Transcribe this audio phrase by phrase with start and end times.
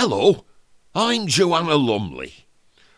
[0.00, 0.44] Hello,
[0.94, 2.46] I'm Joanna Lumley.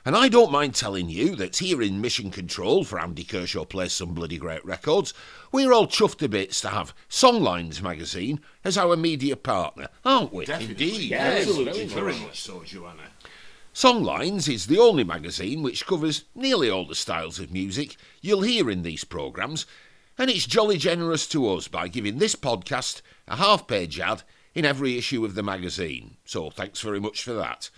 [0.05, 3.95] And I don't mind telling you that here in Mission Control for Andy Kershaw Plays
[3.95, 5.15] Some Bloody Great Records,
[5.51, 10.45] we're all chuffed to bits to have Songlines magazine as our media partner, aren't we?
[10.47, 13.09] Indeed, yes, absolutely, very very much so, Joanna.
[13.73, 18.71] Songlines is the only magazine which covers nearly all the styles of music you'll hear
[18.71, 19.65] in these programmes,
[20.19, 24.23] and it's jolly generous to us by giving this podcast a half page ad
[24.55, 26.17] in every issue of the magazine.
[26.25, 27.71] So thanks very much for that.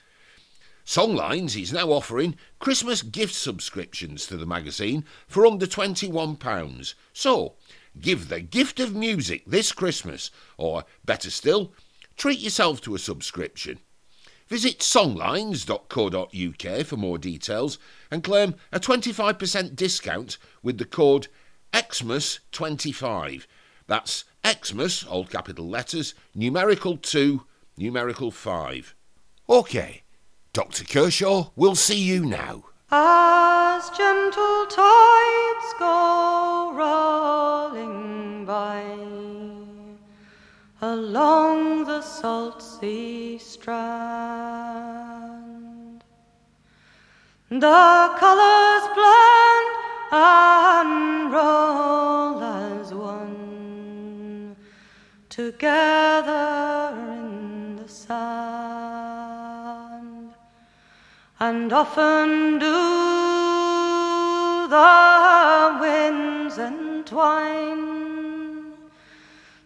[0.84, 6.94] Songlines is now offering Christmas gift subscriptions to the magazine for under £21.
[7.12, 7.54] So,
[8.00, 11.72] give the gift of music this Christmas, or better still,
[12.16, 13.78] treat yourself to a subscription.
[14.48, 17.78] Visit songlines.co.uk for more details
[18.10, 21.28] and claim a 25% discount with the code
[21.72, 23.46] XMAS25.
[23.86, 27.42] That's Xmas, all capital letters, numerical 2,
[27.76, 28.94] numerical 5.
[29.48, 30.02] OK.
[30.52, 30.84] Dr.
[30.84, 32.64] Kershaw, we'll see you now.
[32.90, 38.82] As gentle tides go rolling by
[40.82, 43.72] along the salt sea strand,
[47.48, 49.76] the colors blend
[50.12, 52.61] and roll as one
[55.32, 58.12] together in the sand,
[61.40, 62.80] and often do
[64.68, 67.80] the winds entwine,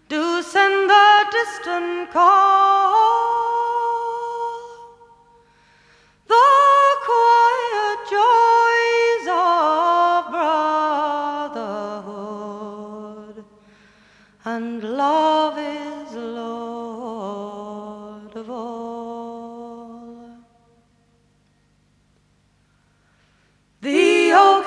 [0.08, 2.94] do send the distant call.
[6.28, 6.48] The
[7.08, 8.45] quiet joys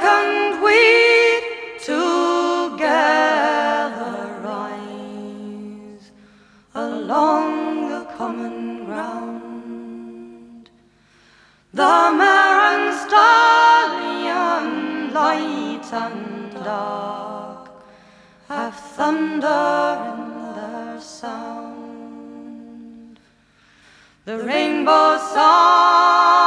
[0.01, 0.79] and we
[1.79, 2.81] together
[4.43, 6.11] rise
[6.75, 10.69] along the common ground.
[11.73, 14.65] The mare stallion,
[15.13, 17.69] light and dark,
[18.47, 20.19] have thunder in
[20.55, 23.19] their sound.
[24.25, 26.38] The rainbow sign,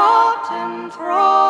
[0.00, 1.49] my heart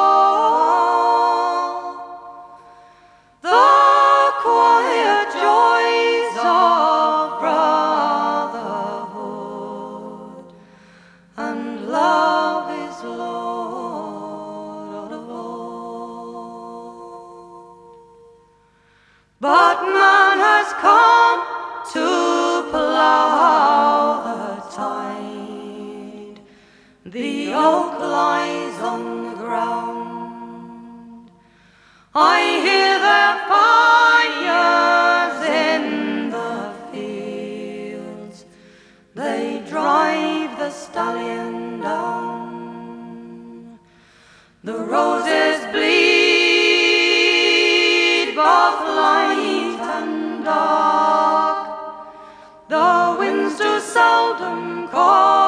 [53.92, 55.39] seldom call.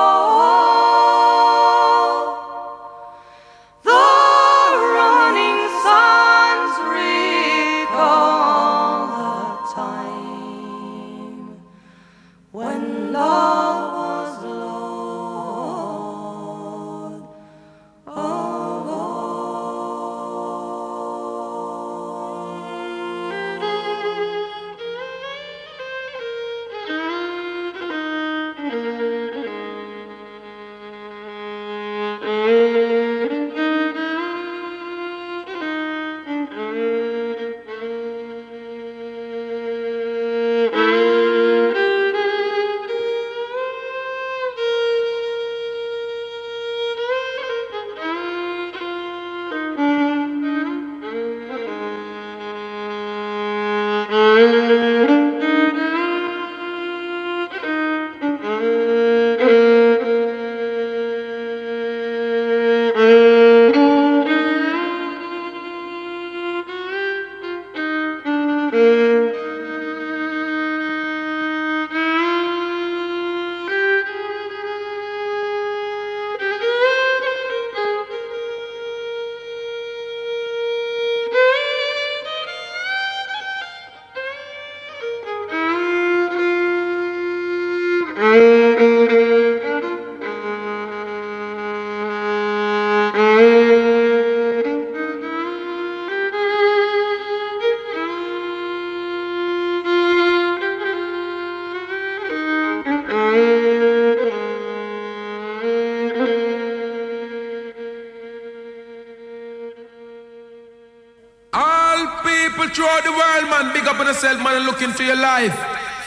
[115.12, 115.56] Your life.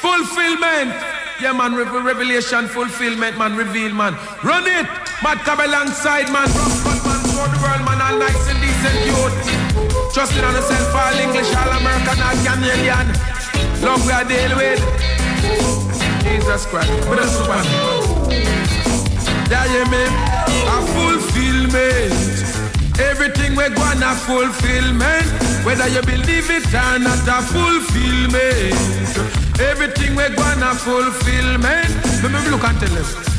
[0.01, 0.93] Fulfillment.
[1.41, 4.13] Yeah, man, revelation, fulfillment, man, reveal, man.
[4.43, 4.87] Run it.
[5.21, 6.47] Mad come alongside, man.
[6.49, 9.35] Rock, man, man, throughout the world, man, all nice and decent youth.
[10.13, 13.07] Trusting on yourself, all English, all American, all Canadian.
[13.83, 14.81] Love we are dealing with.
[16.23, 16.89] Jesus Christ.
[17.05, 17.67] But that's one.
[19.51, 20.13] Yeah, you mean?
[20.65, 22.14] A fulfillment.
[22.99, 25.27] Everything we're gonna fulfillment.
[25.65, 28.75] Whether you believe it or not, a fulfillment.
[29.59, 31.91] Everything we're gonna fulfillment.
[32.23, 33.35] Let me look and tell them.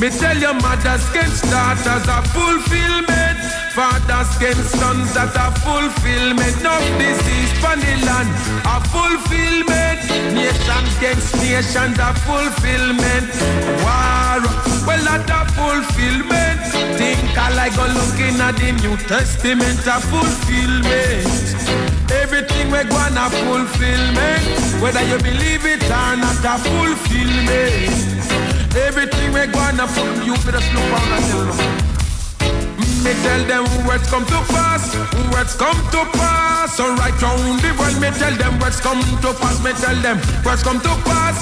[0.00, 3.38] Me tell your mothers can start as a fulfillment.
[3.74, 6.54] Fathers can sons that a fulfillment.
[6.62, 8.28] No disease from the land,
[8.66, 10.00] a fulfillment.
[10.34, 13.30] Nations against nations, a fulfillment.
[13.84, 14.40] War,
[14.86, 16.73] well, not a fulfillment.
[16.96, 21.26] Think I like go looking at the New Testament, a fulfillment.
[22.22, 24.44] Everything we're gonna fulfillment.
[24.82, 28.14] Whether you believe it or not, a fulfillment.
[28.76, 31.58] Everything we gonna from you better slow down and tell them.
[32.78, 34.94] Mm, me tell them words come to pass,
[35.34, 36.76] words come to pass.
[36.76, 39.58] So right round the world, me tell them words come to pass.
[39.64, 41.38] Me tell them words come to pass,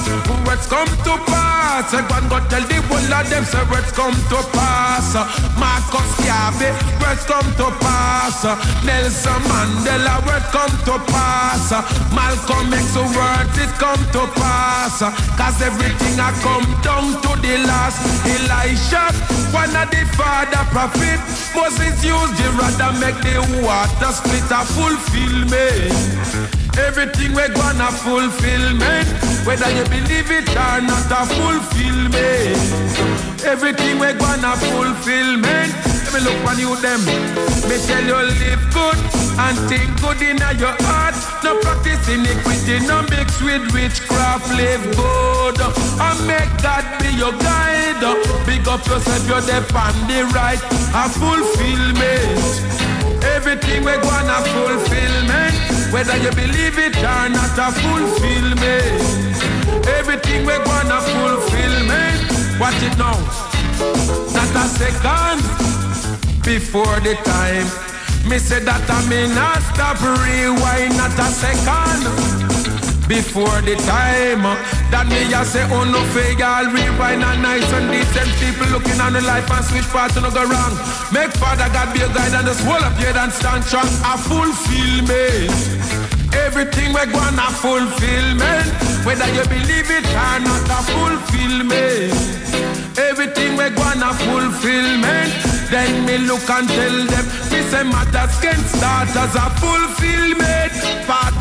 [0.46, 1.51] words come to pass.
[1.62, 5.14] I go go tell the whole of them say words come to pass.
[5.54, 8.42] Marcus Garvey, words come to pass.
[8.82, 11.70] Nelson Mandela, words come to pass.
[12.10, 14.98] Malcolm X, words it come to pass.
[15.38, 18.02] Cause everything I come down to the last.
[18.26, 19.14] Elijah,
[19.54, 21.54] one of the father prophets.
[21.54, 26.11] Moses used the rod and make the water split a fulfillment.
[26.78, 29.08] Everything we're gonna fulfillment.
[29.44, 32.56] Whether you believe it or not, a fulfillment.
[33.44, 35.72] Everything we're gonna fulfillment.
[36.04, 37.00] Let me look on you them.
[37.69, 38.98] Me tell you live good
[39.38, 41.14] and think good in your heart.
[41.44, 44.48] No practice iniquity, no mix with witchcraft.
[44.56, 48.00] Live good and make God be your guide.
[48.46, 50.60] Big up yourself, you're on the right.
[50.94, 52.71] A fulfillment.
[53.44, 55.56] Everything we're gonna fulfillment.
[55.92, 59.02] Whether you believe it or not, a fulfillment.
[59.98, 62.22] Everything we're gonna fulfillment.
[62.60, 63.18] Watch it now.
[64.30, 65.42] Not a second
[66.44, 67.66] before the time.
[68.30, 72.41] Me say that I may not stop rewind, not a second
[73.12, 74.40] before the time.
[74.88, 78.96] That me I say, oh no fake, I'll rewind and nice and decent people looking
[79.04, 80.72] on the life and switch parts and no go wrong.
[81.12, 83.88] Make Father God be a guide and just hold up your and stand strong.
[84.00, 85.28] I fulfill me.
[86.32, 88.68] Everything we're gonna fulfillment.
[89.04, 92.16] Whether you believe it or not, a fulfillment.
[92.96, 95.30] Everything we're gonna fulfillment.
[95.68, 100.72] Then me look and tell them, me say mothers can start as a fulfillment.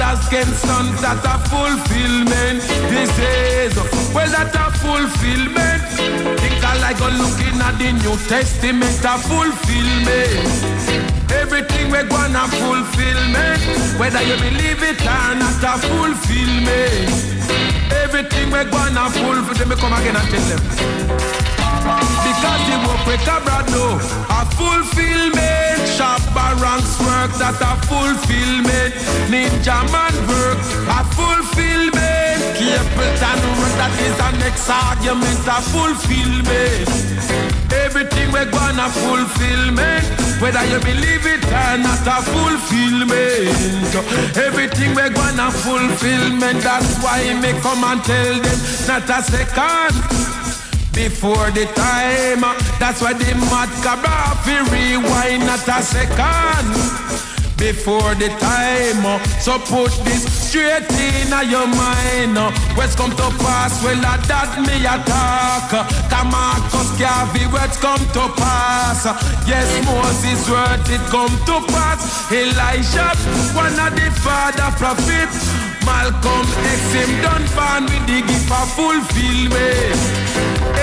[0.01, 2.61] Fathers can sons that a fulfillment.
[2.89, 3.75] This is,
[4.15, 5.83] well that a fulfillment.
[6.41, 11.00] Think I like go looking at the New Testament, a fulfillment.
[11.61, 13.61] Everything we're gonna fulfillment.
[13.99, 17.05] Whether you believe it or not, a fulfillment.
[18.01, 19.53] Everything we're gonna fulfill.
[19.59, 20.61] Let me come again and tell them.
[22.25, 23.85] Because the work we cabra do
[24.25, 25.85] a fulfillment.
[25.93, 28.95] Shabba ranks work that a fulfillment.
[29.29, 30.57] Ninja man work
[30.89, 31.70] a fulfillment.
[32.61, 36.85] Capleton work that is a next argument a fulfillment.
[37.73, 40.05] Everything we're gonna fulfillment.
[40.37, 43.97] Whether you believe it or not, a fulfillment.
[44.37, 46.61] Everything we're gonna fulfillment.
[46.61, 49.97] That's why me come and tell them, not a second
[50.93, 52.45] before the time.
[52.77, 54.37] That's why the mad cabra
[54.69, 57.10] rewind not a second
[57.61, 59.05] before the time.
[59.05, 59.21] Oh.
[59.37, 62.33] So put this straight in your mind.
[62.33, 62.49] Oh.
[62.73, 63.77] What's come to pass?
[63.85, 65.69] Well, that me attack.
[66.09, 66.41] Come oh.
[66.41, 69.05] on, cause Garvey, what's come to pass?
[69.45, 72.01] Yes, Moses' word, it come to pass.
[72.33, 73.13] Elijah,
[73.53, 75.45] one of the father prophets.
[75.85, 79.97] Malcolm X, him done born with the gift of fulfillment.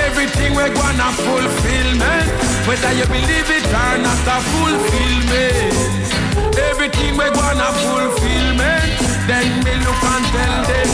[0.06, 2.28] Everything we're gonna fulfillment.
[2.66, 6.27] Whether you believe it or not, a fulfillment.
[6.59, 8.91] Everything we gonna fulfillment.
[9.29, 10.91] Then me look and tell them,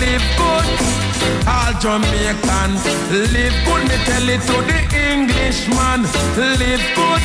[0.00, 0.66] live good.
[1.48, 2.70] All Jamaican,
[3.32, 3.82] live good.
[3.88, 6.02] Me tell it to the Englishman,
[6.60, 7.22] live good.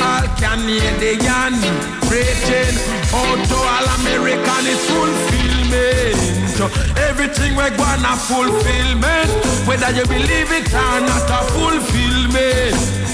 [0.00, 1.54] All Canadian,
[2.08, 2.74] preaching.
[3.12, 6.16] Out to all American, it's fulfillment.
[7.08, 9.30] Everything we gonna fulfillment.
[9.66, 13.07] Whether you believe it or not, a fulfillment.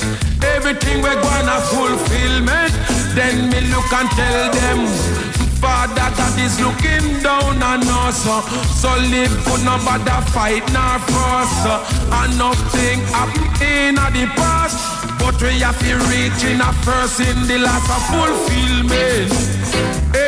[0.56, 2.72] Everything we're gonna fulfillment.
[3.14, 5.24] Then me look and tell them
[5.64, 8.28] Father God is looking down on us.
[8.28, 8.44] Uh.
[8.76, 11.64] So live for no bother fight nor fuss.
[11.64, 12.21] Uh.
[12.21, 14.76] And nothing happen in the past.
[15.16, 19.33] But we have to reach in a first in the last of fulfillment.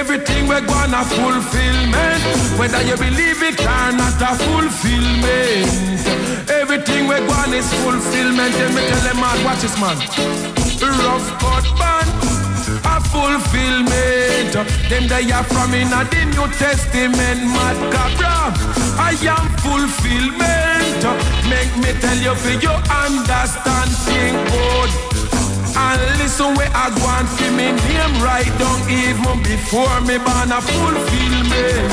[0.00, 2.22] Everything we're gonna fulfillment.
[2.56, 5.68] Whether you believe it or not, a fulfillment.
[6.48, 8.56] Everything we're gonna is fulfillment.
[8.56, 10.00] Let me tell them, man, watch this, man.
[10.80, 12.26] Rough cut band
[13.16, 14.52] fulfillment.
[14.90, 16.02] Them they are from in the
[16.36, 18.52] New Testament, mad cabra.
[19.00, 21.02] I am fulfillment.
[21.48, 24.90] Make me tell you for you understand thing good.
[25.76, 30.60] And listen where I want for me name right down even before me born a
[30.60, 31.92] fulfillment.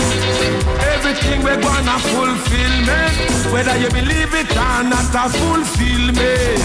[0.94, 3.16] Everything we gonna fulfillment.
[3.54, 6.64] Whether you believe it or not a fulfillment.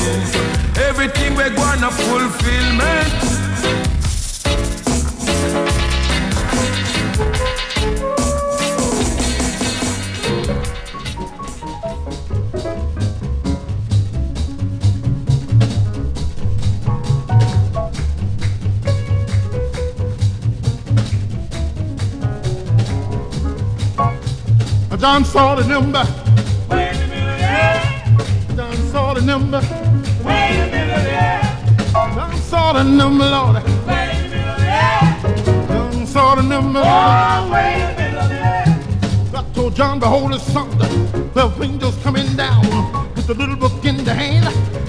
[0.88, 3.47] Everything we gonna fulfillment.
[24.98, 26.04] John saw the number.
[26.70, 28.16] Wait a minute, yeah.
[28.56, 29.60] John saw the number.
[30.24, 31.92] Wait a minute, yeah.
[31.92, 33.54] John saw the number, Lord.
[33.54, 35.22] Wait a minute, yeah.
[35.68, 36.82] John saw the number.
[36.84, 39.30] Oh, wait a minute, yeah.
[39.30, 42.62] God told John, behold the sun, the angels coming down
[43.14, 44.46] with the little book in the hand.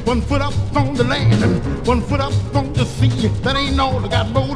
[0.08, 3.28] One foot up on the land and one foot up on the sea.
[3.44, 4.56] That ain't all, I got more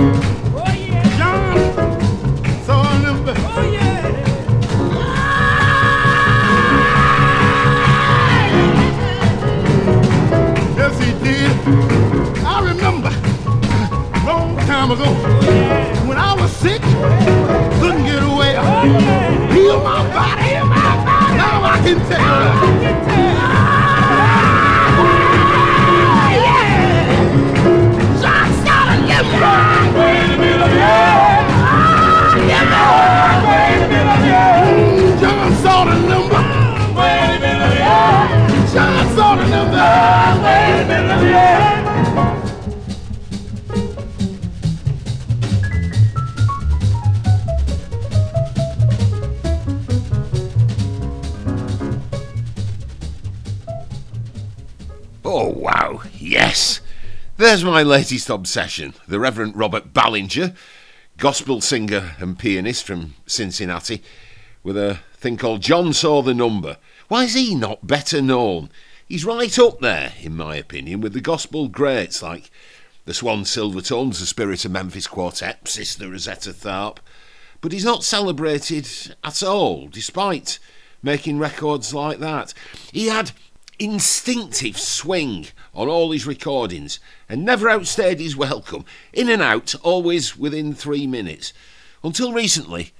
[16.61, 16.81] sick,
[17.81, 18.53] couldn't get away.
[19.53, 20.53] Heal my body.
[21.41, 22.21] Now I can tell.
[28.21, 29.55] John's got a number.
[29.97, 30.75] Wait a minute,
[35.19, 36.41] John saw the number.
[36.99, 38.71] Wait a minute, yeah.
[38.71, 39.61] John saw the number.
[57.51, 58.93] There's my latest obsession.
[59.09, 60.53] The Reverend Robert Ballinger,
[61.17, 64.01] gospel singer and pianist from Cincinnati,
[64.63, 66.77] with a thing called John Saw the Number.
[67.09, 68.69] Why is he not better known?
[69.05, 72.49] He's right up there, in my opinion, with the gospel greats like
[73.03, 76.99] the Swan Silvertones, the Spirit of Memphis Quartet, Sister Rosetta Tharpe.
[77.59, 78.87] But he's not celebrated
[79.25, 80.57] at all, despite
[81.03, 82.53] making records like that.
[82.93, 83.33] He had
[83.81, 88.85] instinctive swing on all his recordings and never outstayed his welcome.
[89.11, 91.51] In and out, always within three minutes.
[92.03, 92.93] Until recently,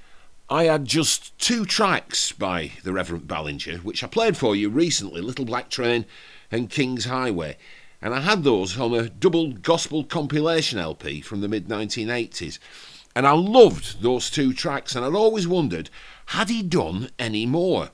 [0.49, 5.21] I had just two tracks by the Reverend Ballinger, which I played for you recently
[5.21, 6.05] Little Black Train
[6.49, 7.57] and King's Highway.
[8.01, 12.57] And I had those on a double gospel compilation LP from the mid 1980s.
[13.15, 15.91] And I loved those two tracks, and I'd always wondered
[16.27, 17.91] had he done any more?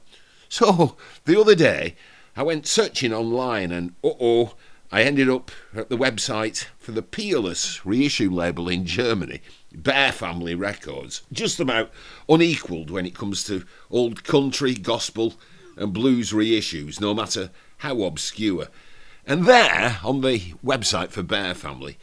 [0.50, 1.96] So the other day,
[2.38, 4.54] I went searching online, and uh oh,
[4.92, 9.42] I ended up at the website for the Peerless reissue label in Germany,
[9.74, 11.24] Bear Family Records.
[11.32, 11.90] Just about
[12.30, 15.34] unequalled when it comes to old country, gospel,
[15.78, 18.68] and blues reissues, no matter how obscure.
[19.26, 21.98] And there, on the website for Bear Family,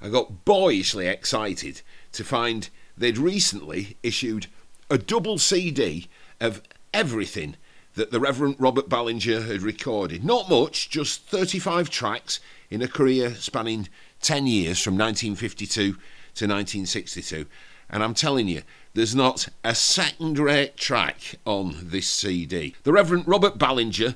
[0.00, 4.46] I got boyishly excited to find they'd recently issued
[4.88, 6.08] a double CD
[6.40, 6.62] of
[6.94, 7.56] everything
[7.96, 10.24] that the Reverend Robert Ballinger had recorded.
[10.24, 13.88] Not much, just 35 tracks in a career spanning
[14.22, 17.46] 10 years from 1952 to 1962.
[17.90, 18.62] And I'm telling you,
[18.94, 22.74] there's not a second rate track on this CD.
[22.84, 24.14] The Reverend Robert Ballinger,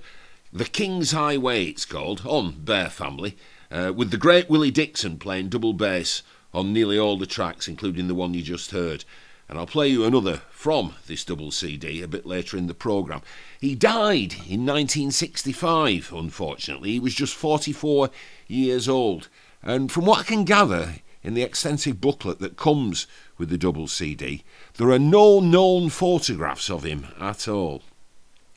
[0.52, 3.36] The King's Highway, it's called, on Bear Family.
[3.70, 6.22] uh, with the great Willie Dixon playing double bass
[6.52, 9.04] on nearly all the tracks, including the one you just heard.
[9.50, 13.22] And I'll play you another from this double CD a bit later in the programme.
[13.60, 16.92] He died in 1965, unfortunately.
[16.92, 18.10] He was just 44
[18.46, 19.26] years old.
[19.60, 23.88] And from what I can gather in the extensive booklet that comes with the double
[23.88, 24.44] CD,
[24.76, 27.82] there are no known photographs of him at all.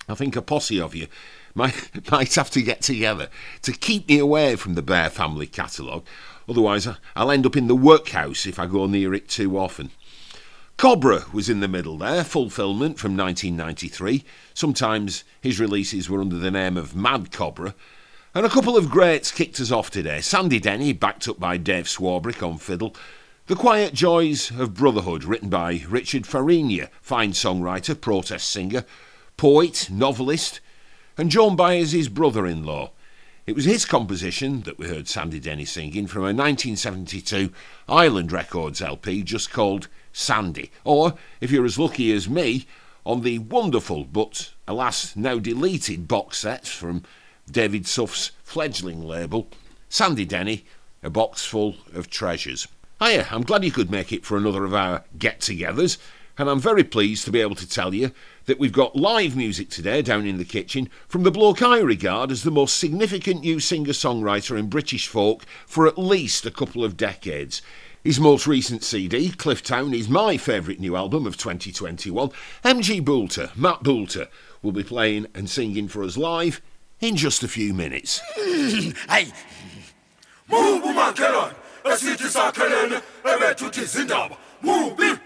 [0.07, 1.07] I think a posse of you
[1.55, 3.29] might, might have to get together
[3.63, 6.05] to keep me away from the Bear family catalogue.
[6.47, 9.89] Otherwise, I'll end up in the workhouse if I go near it too often.
[10.77, 14.23] Cobra was in the middle there, fulfilment from 1993.
[14.53, 17.73] Sometimes his releases were under the name of Mad Cobra.
[18.35, 20.19] And a couple of greats kicked us off today.
[20.19, 22.95] Sandy Denny, backed up by Dave Swarbrick on fiddle.
[23.45, 28.85] The Quiet Joys of Brotherhood, written by Richard Farina, fine songwriter, protest singer,
[29.37, 30.61] poet, novelist,
[31.17, 32.91] and Joan Baez' brother in law.
[33.45, 37.51] It was his composition that we heard Sandy Denny singing from a 1972
[37.89, 42.65] Island Records LP just called Sandy, or, if you're as lucky as me,
[43.05, 47.03] on the wonderful but, alas, now deleted box sets from
[47.51, 49.49] David Suff's fledgling label,
[49.89, 50.65] Sandy Denny,
[51.01, 52.67] A Box Full of Treasures.
[53.01, 55.97] Hiya, I'm glad you could make it for another of our get togethers,
[56.37, 58.11] and I'm very pleased to be able to tell you
[58.45, 62.31] that we've got live music today down in the kitchen from the bloke I regard
[62.31, 66.83] as the most significant new singer songwriter in British folk for at least a couple
[66.83, 67.61] of decades.
[68.03, 72.31] His most recent CD, Cliff Clifftown, is my favourite new album of 2021.
[72.65, 74.27] MG Boulter, Matt Boulter,
[74.61, 76.61] will be playing and singing for us live
[76.99, 78.19] in just a few minutes.
[78.37, 78.93] mubi
[84.61, 85.19] mubi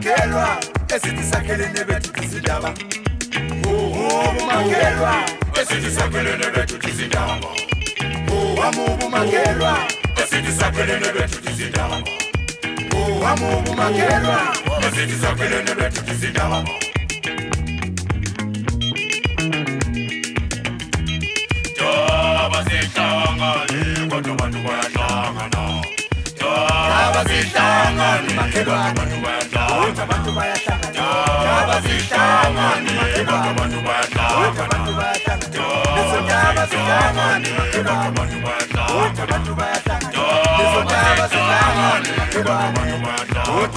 [0.00, 0.60] umakelwa
[0.94, 2.74] esithi sakhelene bethu tizindaba
[3.68, 5.14] ubumakelwa
[5.60, 7.48] esithi sakhelene bethu tizindaba
[8.32, 9.76] uwamubumakelwa
[10.22, 11.98] esithi sakhelene bethu tizindaba
[12.96, 14.56] uwamubumakelwa
[14.88, 16.64] esithi sakhelene bethu tizindaba
[22.50, 25.89] njengoba sihlangane kodwa bantu bayahlangana
[27.20, 31.04] abazihlangani abantu bayahlangana abantu bayahlangana
[31.60, 32.92] abazihlangani
[33.52, 34.40] abantu bayahlangana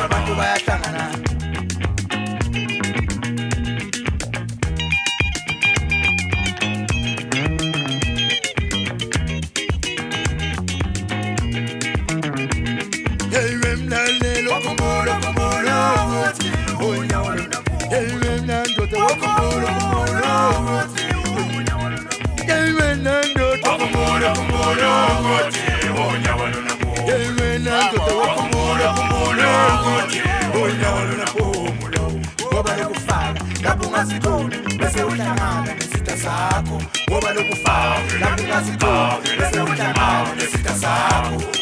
[0.04, 1.33] abantu bayahlangana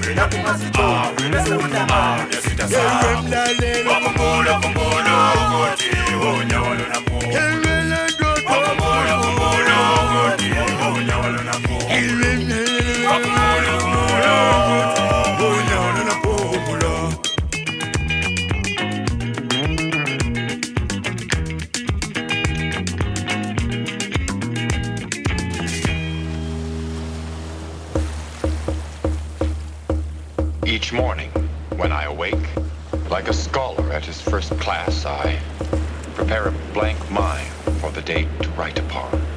[6.86, 7.77] lapho yemlalelo
[31.78, 32.50] when I awake,
[33.10, 35.40] like a scholar at his first class, I
[36.16, 37.48] prepare a blank mind
[37.80, 39.37] for the day to write upon.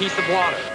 [0.00, 0.69] Piece of water.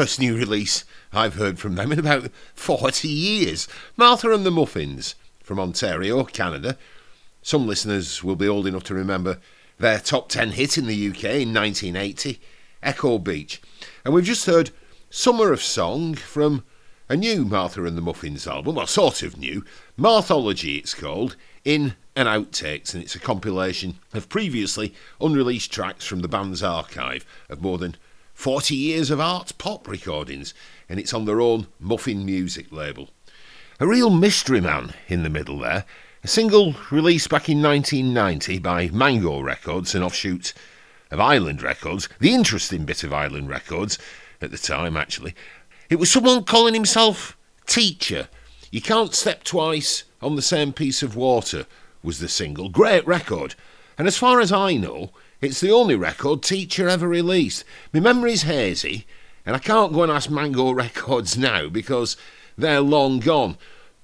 [0.00, 3.68] First new release I've heard from them in about 40 years.
[3.98, 6.78] Martha and the Muffins from Ontario, Canada.
[7.42, 9.40] Some listeners will be old enough to remember
[9.78, 12.40] their top 10 hit in the UK in 1980,
[12.82, 13.60] Echo Beach.
[14.02, 14.70] And we've just heard
[15.10, 16.64] Summer of Song from
[17.10, 19.66] a new Martha and the Muffins album, well, sort of new.
[19.98, 26.20] Marthology, it's called, in and outtakes, and it's a compilation of previously unreleased tracks from
[26.20, 27.96] the band's archive of more than
[28.40, 30.54] 40 years of art pop recordings,
[30.88, 33.10] and it's on their own Muffin Music label.
[33.78, 35.84] A real mystery man in the middle there.
[36.24, 40.54] A single released back in 1990 by Mango Records, an offshoot
[41.10, 43.98] of Island Records, the interesting bit of Island Records
[44.40, 45.34] at the time, actually.
[45.90, 48.30] It was someone calling himself Teacher.
[48.70, 51.66] You Can't Step Twice on the Same Piece of Water
[52.02, 52.70] was the single.
[52.70, 53.54] Great record.
[53.98, 57.64] And as far as I know, it's the only record Teacher ever released.
[57.92, 59.06] My memory's hazy,
[59.46, 62.16] and I can't go and ask Mango Records now because
[62.58, 63.56] they're long gone.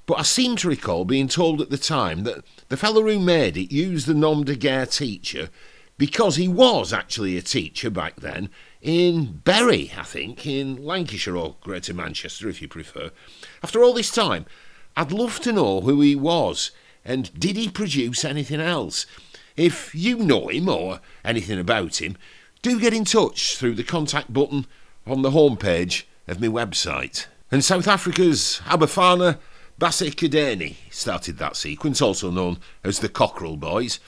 [0.07, 3.57] But I seem to recall being told at the time that the fellow who made
[3.57, 5.51] it used the nom de guerre teacher
[5.99, 8.49] because he was actually a teacher back then
[8.81, 13.11] in Bury, I think, in Lancashire or Greater Manchester, if you prefer.
[13.62, 14.46] After all this time,
[14.96, 16.70] I'd love to know who he was
[17.07, 19.07] and did he produce anything else?
[19.57, 22.16] If you know him or anything about him,
[22.61, 24.66] do get in touch through the contact button
[25.07, 27.27] on the homepage of my website.
[27.51, 29.38] And South Africa's Abafana
[29.81, 33.99] Baseqhudeni started that sequence, also known as the Cockerel Boys,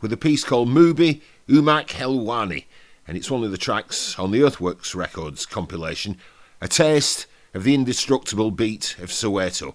[0.00, 2.64] with a piece called Mubi Umak Helwani,
[3.06, 6.16] and it's one of the tracks on the Earthworks Records compilation,
[6.60, 9.74] A Taste of the Indestructible Beat of Soweto.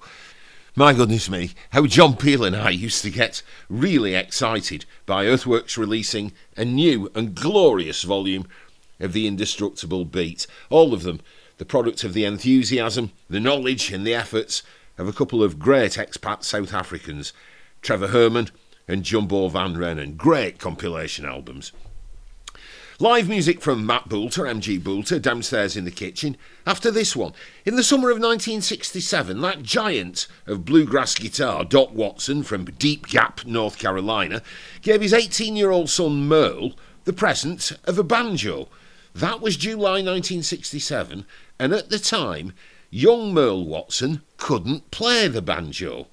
[0.76, 5.78] My goodness me, how John Peel and I used to get really excited by Earthworks
[5.78, 8.48] releasing a new and glorious volume
[9.00, 10.46] of The Indestructible Beat.
[10.70, 11.22] All of them
[11.58, 14.64] the product of the enthusiasm, the knowledge, and the efforts
[14.98, 17.34] of a couple of great expat South Africans,
[17.82, 18.50] Trevor Herman
[18.88, 20.16] and Jumbo Vanrenen.
[20.16, 21.74] Great compilation albums.
[23.02, 26.36] Live music from Matt Boulter, MG Boulter, downstairs in the kitchen.
[26.66, 27.32] After this one,
[27.64, 33.46] in the summer of 1967, that giant of bluegrass guitar, Doc Watson from Deep Gap,
[33.46, 34.42] North Carolina,
[34.82, 36.74] gave his 18 year old son Merle
[37.06, 38.68] the present of a banjo.
[39.16, 41.26] That was July 1967,
[41.58, 42.52] and at the time,
[42.90, 46.08] young Merle Watson couldn't play the banjo.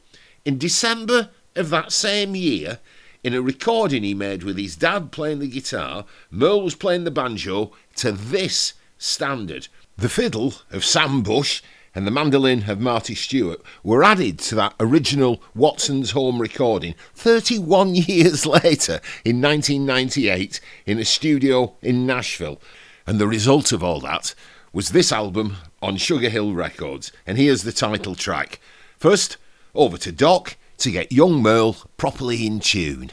[0.45, 2.79] In December of that same year,
[3.27, 7.11] in a recording he made with his dad playing the guitar, Merle was playing the
[7.11, 9.67] banjo to this standard.
[9.97, 11.61] The fiddle of Sam Bush
[11.93, 17.95] and the mandolin of Marty Stuart were added to that original Watson's Home recording 31
[17.97, 22.61] years later in 1998 in a studio in Nashville.
[23.09, 24.37] And the result of all that
[24.73, 27.11] was this album on Sugar Hill Records.
[27.27, 28.61] And here's the title track.
[28.99, 29.37] First,
[29.75, 33.13] over to Doc to get young Merle properly in tune.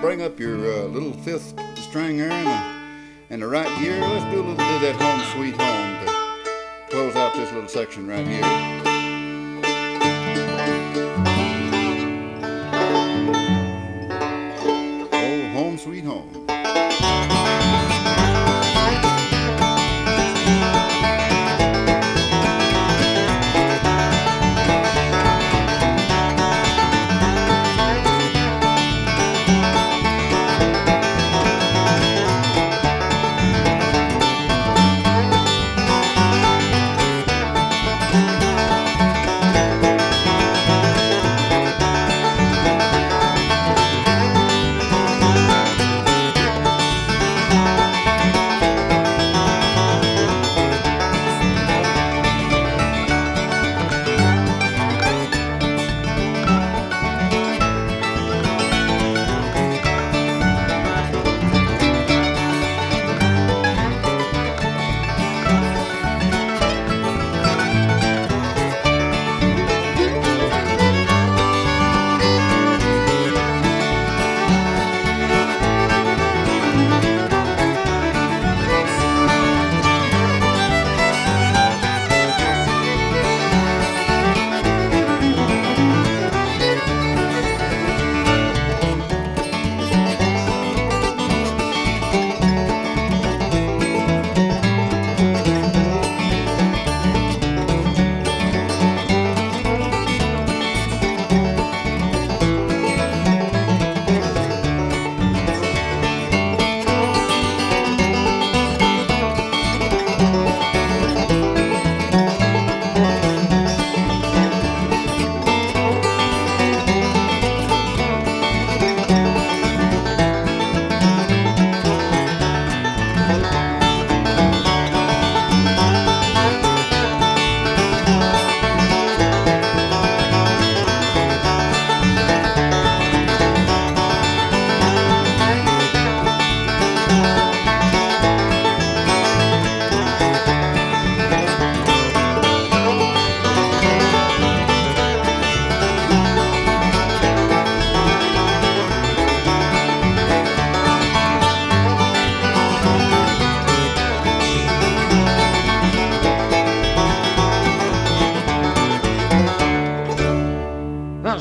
[0.00, 4.00] Bring up your uh, little fifth string there and the, and the right gear.
[4.00, 7.68] Let's do a little bit of that home sweet home to close out this little
[7.68, 8.40] section right here.
[15.12, 17.37] Oh, home sweet home.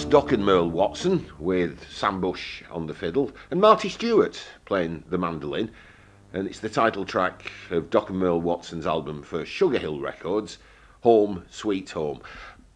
[0.06, 5.18] Doc and Merle Watson with Sam Bush on the fiddle and Marty Stuart playing the
[5.18, 5.72] mandolin.
[6.34, 10.60] And it's the title track of Doc and Merle Watson's album for Sugar Hill Records,
[11.02, 12.22] Home Sweet Home.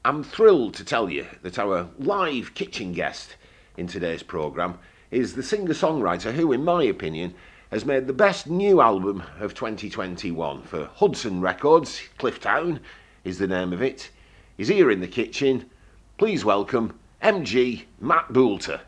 [0.04, 3.36] I'm thrilled to tell you that our live kitchen guest
[3.78, 4.80] in today's programme
[5.12, 7.36] is the singer songwriter who, in my opinion,
[7.70, 12.02] has made the best new album of 2021 for Hudson Records.
[12.18, 12.80] Clifftown
[13.24, 14.10] is the name of it.
[14.58, 15.70] He's here in the kitchen.
[16.18, 18.82] Please welcome MG Matt Boulter.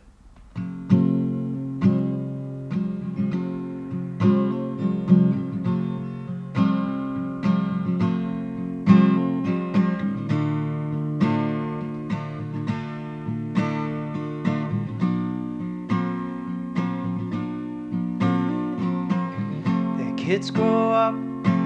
[20.18, 21.14] Kids grow up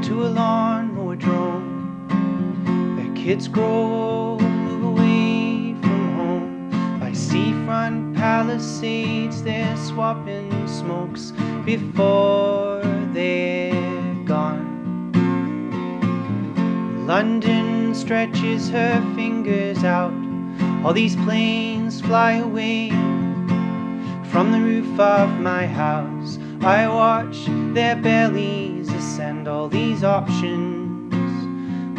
[0.03, 2.97] to a lawnmower drone.
[2.97, 4.36] Their kids grow
[7.29, 11.33] seafront palisades, they're swapping smokes
[11.65, 14.65] before they're gone.
[17.05, 20.13] London stretches her fingers out.
[20.83, 22.91] All these planes fly away
[24.31, 26.39] from the roof of my house.
[26.61, 31.13] I watch their bellies ascend all these options.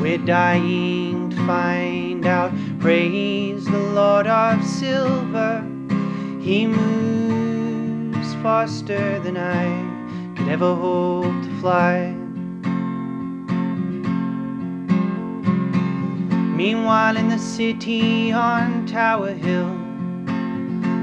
[0.00, 2.52] We're dying to find out.
[2.80, 5.62] Praise the Lord of silver.
[6.40, 12.14] He moves faster than I could ever hope to fly.
[16.57, 19.68] Meanwhile, in the city on Tower Hill,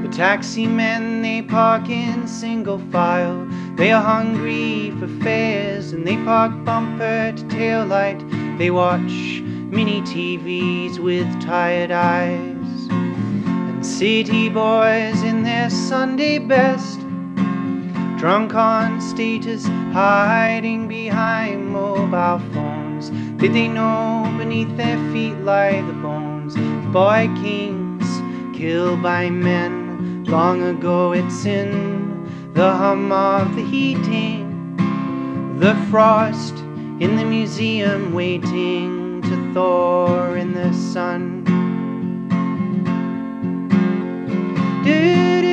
[0.01, 3.47] the taxi men they park in single file.
[3.75, 8.23] They are hungry for fares and they park bumper to tail light.
[8.57, 12.54] They watch mini TVs with tired eyes.
[13.97, 16.99] City boys in their Sunday best,
[18.19, 23.09] drunk on status, hiding behind mobile phones.
[23.39, 28.05] Did they know beneath their feet lie the bones of boy kings
[28.53, 30.25] killed by men?
[30.25, 34.75] Long ago it's in the hum of the heating,
[35.57, 36.57] the frost
[36.99, 41.34] in the museum waiting to thaw in the sun.
[44.85, 45.44] Praise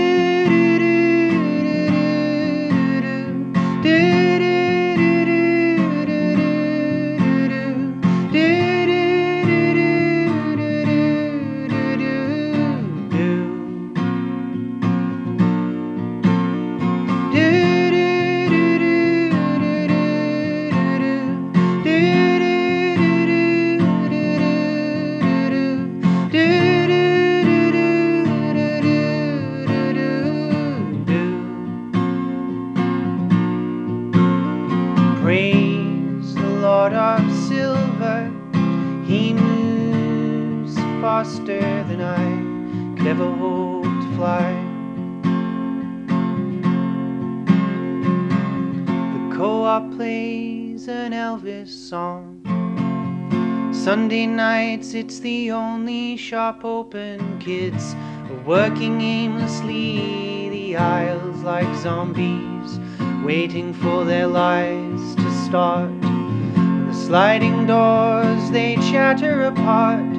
[54.83, 57.39] nights, it's the only shop open.
[57.39, 57.95] Kids
[58.29, 62.81] are working aimlessly the aisles like zombies,
[63.25, 66.01] waiting for their lives to start.
[66.01, 70.17] The sliding doors, they chatter apart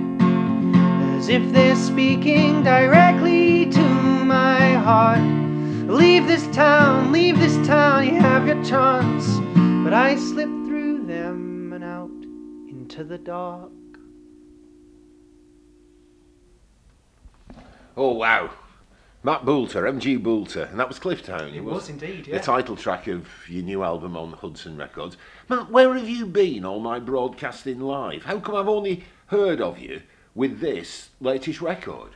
[1.17, 3.87] as if they're speaking directly to
[4.23, 5.27] my heart.
[5.89, 9.25] Leave this town, leave this town, you have your chance.
[9.83, 12.11] But I slip through them and out
[12.69, 13.71] into the dark.
[17.95, 18.49] Oh, wow.
[19.25, 21.53] Matt Boulter, MG Boulter, and that was Clifftown.
[21.53, 22.37] It was indeed, yeah.
[22.37, 25.15] The title track of your new album on Hudson Records.
[25.47, 28.23] Matt, where have you been all my broadcasting live?
[28.23, 30.01] How come I've only heard of you
[30.35, 32.09] with this latest record?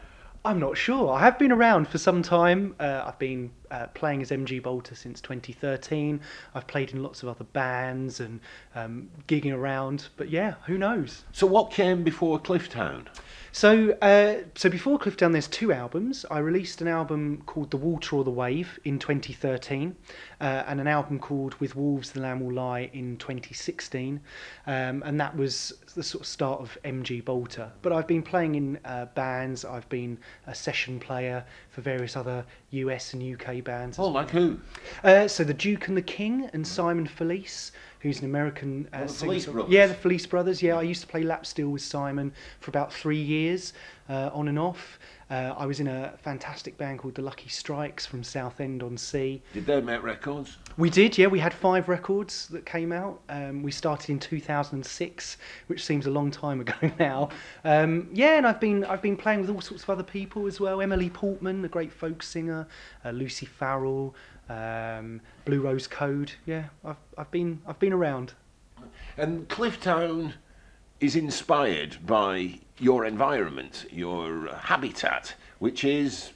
[0.43, 1.13] I'm not sure.
[1.13, 2.75] I have been around for some time.
[2.79, 6.19] Uh, I've been uh, playing as MG Boulter since 2013.
[6.55, 8.39] I've played in lots of other bands and
[8.75, 10.07] um, gigging around.
[10.17, 11.25] But yeah, who knows?
[11.31, 13.07] So, what came before Clifftown?
[13.57, 16.25] So, uh, so before Clifftown, there's two albums.
[16.29, 19.95] I released an album called The Water or the Wave in 2013,
[20.39, 24.21] uh, and an album called With Wolves the Lamb Will Lie in 2016,
[24.67, 27.71] um, and that was the sort of start of MG Boulter.
[27.81, 29.65] But I've been playing in uh, bands.
[29.65, 31.43] I've been a session player
[31.77, 33.99] for various other US and UK bands.
[33.99, 34.57] Oh, like who?
[35.03, 39.13] uh, so the Duke and the King and Simon Felice, who's an American uh, the
[39.13, 39.71] Felice Brothers.
[39.71, 40.63] Yeah, the Felice Brothers.
[40.63, 43.73] Yeah, I used to play lap steel with Simon for about three years,
[44.09, 44.97] uh, on and off.
[45.29, 49.41] Uh, I was in a fantastic band called the Lucky Strikes from Southend on Sea.
[49.53, 50.57] Did they make records?
[50.77, 51.27] We did, yeah.
[51.27, 53.19] We had five records that came out.
[53.27, 57.29] Um, we started in 2006, which seems a long time ago now.
[57.65, 60.61] Um, yeah, and I've been I've been playing with all sorts of other people as
[60.61, 60.81] well.
[60.81, 62.65] Emily Portman, a great folk singer,
[63.03, 64.15] uh, Lucy Farrell,
[64.49, 66.31] um, Blue Rose Code.
[66.45, 68.33] Yeah, I've I've been I've been around.
[69.17, 70.33] And Clifftown
[70.99, 76.31] is inspired by your environment, your habitat, which is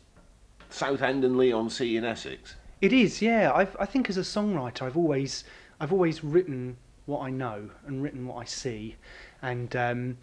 [0.69, 2.55] Southend and Leigh-on-Sea in Essex.
[2.81, 3.51] It is, yeah.
[3.53, 5.43] I've, I think as a songwriter, I've always,
[5.79, 8.95] I've always written what I know and written what I see,
[9.41, 10.17] and um,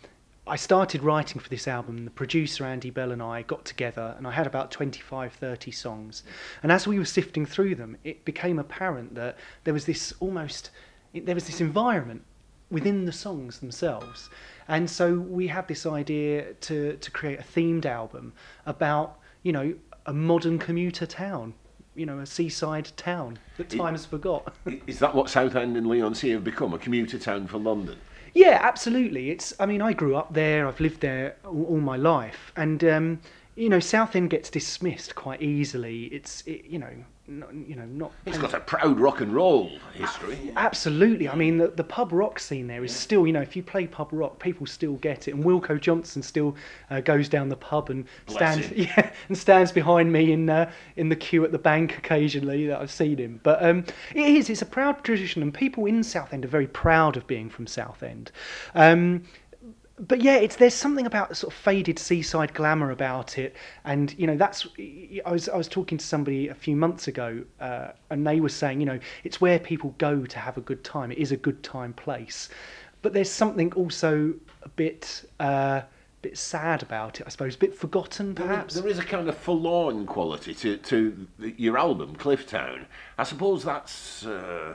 [0.49, 2.05] I started writing for this album.
[2.05, 6.23] The producer Andy Bell and I got together, and I had about 25, 30 songs.
[6.63, 10.71] And as we were sifting through them, it became apparent that there was this almost,
[11.13, 12.23] there was this environment
[12.71, 14.31] within the songs themselves.
[14.69, 18.35] And so we had this idea to, to create a themed album
[18.67, 19.75] about, you know,
[20.07, 21.55] a modern commuter town,
[21.95, 24.55] you know, a seaside town that time has forgot.
[24.87, 26.75] Is that what Southend and Leigh-on-Sea have become?
[26.75, 27.99] A commuter town for London?
[28.35, 29.31] yeah, absolutely.
[29.31, 32.53] It's, I mean, I grew up there, I've lived there all, all my life.
[32.57, 33.21] And, um,
[33.57, 36.05] you know, Southend gets dismissed quite easily.
[36.05, 36.93] It's, it, you know,
[37.29, 38.13] not, you know, not.
[38.27, 40.53] It's got a proud rock and roll history.
[40.57, 41.29] Absolutely.
[41.29, 43.87] I mean, the, the pub rock scene there is still, you know, if you play
[43.87, 45.35] pub rock, people still get it.
[45.35, 46.57] And Wilko Johnson still
[46.91, 48.79] uh, goes down the pub and Bless stands, him.
[48.97, 52.81] yeah, and stands behind me in uh, in the queue at the bank occasionally that
[52.81, 53.41] I've seen him.
[53.43, 57.17] But um, it is, it's a proud tradition, and people in Southend are very proud
[57.17, 58.33] of being from Southend.
[58.75, 59.25] Um,
[59.99, 64.15] but yeah, it's there's something about the sort of faded seaside glamour about it, and
[64.19, 64.67] you know that's
[65.25, 68.49] I was I was talking to somebody a few months ago, uh, and they were
[68.49, 71.11] saying you know it's where people go to have a good time.
[71.11, 72.49] It is a good time place,
[73.03, 75.83] but there's something also a bit uh,
[76.23, 78.75] bit sad about it, I suppose, a bit forgotten perhaps.
[78.75, 82.87] There is a kind of forlorn quality to, to your album, Clifftown.
[83.17, 84.75] I suppose that's uh,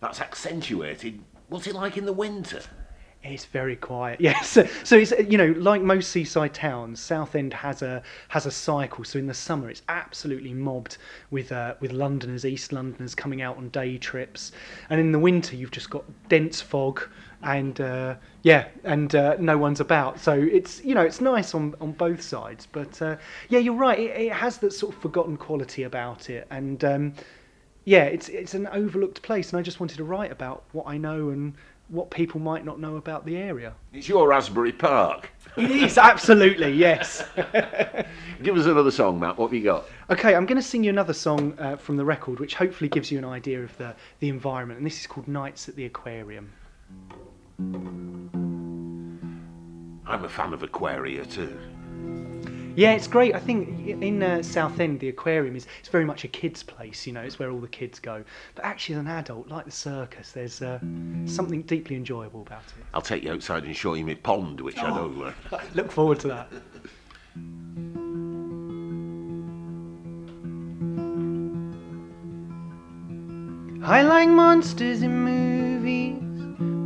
[0.00, 1.20] that's accentuated.
[1.48, 2.62] What's it like in the winter?
[3.22, 4.20] It's very quiet.
[4.28, 4.58] Yes.
[4.84, 9.04] So, it's you know like most seaside towns, Southend has a has a cycle.
[9.04, 10.98] So in the summer, it's absolutely mobbed
[11.30, 14.52] with uh, with Londoners, East Londoners coming out on day trips,
[14.90, 17.02] and in the winter you've just got dense fog
[17.42, 20.18] and uh, yeah, and uh, no one's about.
[20.20, 22.66] So it's you know it's nice on on both sides.
[22.70, 23.16] But uh,
[23.48, 23.98] yeah, you're right.
[23.98, 27.14] It, it has that sort of forgotten quality about it, and um,
[27.84, 30.98] yeah, it's it's an overlooked place, and I just wanted to write about what I
[30.98, 31.54] know and
[31.88, 33.74] what people might not know about the area.
[33.92, 35.30] It's your Asbury Park.
[35.56, 37.24] It is absolutely yes.
[38.42, 39.38] Give us another song, Matt.
[39.38, 39.86] What have you got?
[40.10, 43.10] okay, I'm going to sing you another song uh, from the record, which hopefully gives
[43.10, 46.52] you an idea of the the environment, and this is called Nights at the Aquarium.
[50.06, 51.58] I'm a fan of Aquaria too.
[52.78, 53.34] Yeah, it's great.
[53.34, 57.08] I think in uh, Southend, the aquarium is it's very much a kids' place.
[57.08, 58.22] You know, it's where all the kids go.
[58.54, 60.78] But actually, as an adult, like the circus, there's uh,
[61.24, 62.84] something deeply enjoyable about it.
[62.94, 65.34] I'll take you outside and show you my pond, which I know.
[65.50, 66.52] Uh, Look forward to that.
[73.84, 76.22] I like monsters in movies.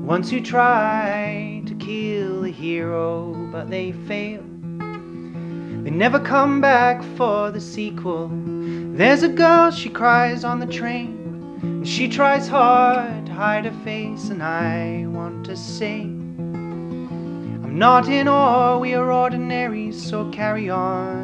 [0.07, 4.43] Once you try to kill a hero, but they fail.
[5.83, 8.31] They never come back for the sequel.
[8.33, 11.59] There's a girl, she cries on the train.
[11.63, 18.09] And she tries hard to hide her face, and I want to say, I'm not
[18.09, 21.22] in awe, we are ordinary, so carry on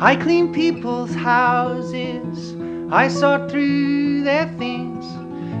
[0.00, 2.54] I clean people's houses,
[2.92, 5.04] I sort through their things.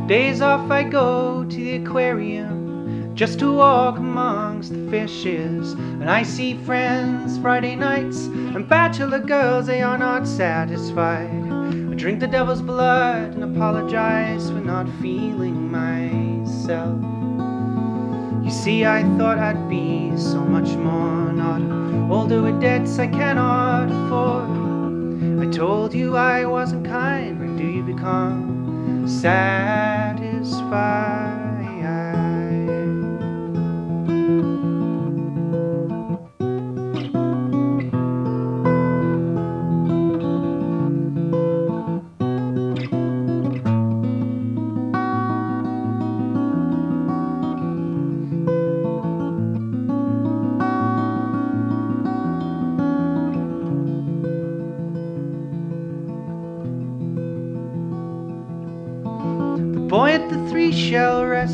[0.08, 5.72] Days off, I go to the aquarium just to walk amongst the fishes.
[5.72, 11.42] And I see friends Friday nights and bachelor girls, they are not satisfied.
[11.90, 17.17] I drink the devil's blood and apologize for not feeling myself.
[18.48, 21.60] You see, I thought I'd be so much more, not
[22.10, 24.48] older with debts I cannot afford.
[25.46, 29.78] I told you I wasn't kind, when do you become satisfied?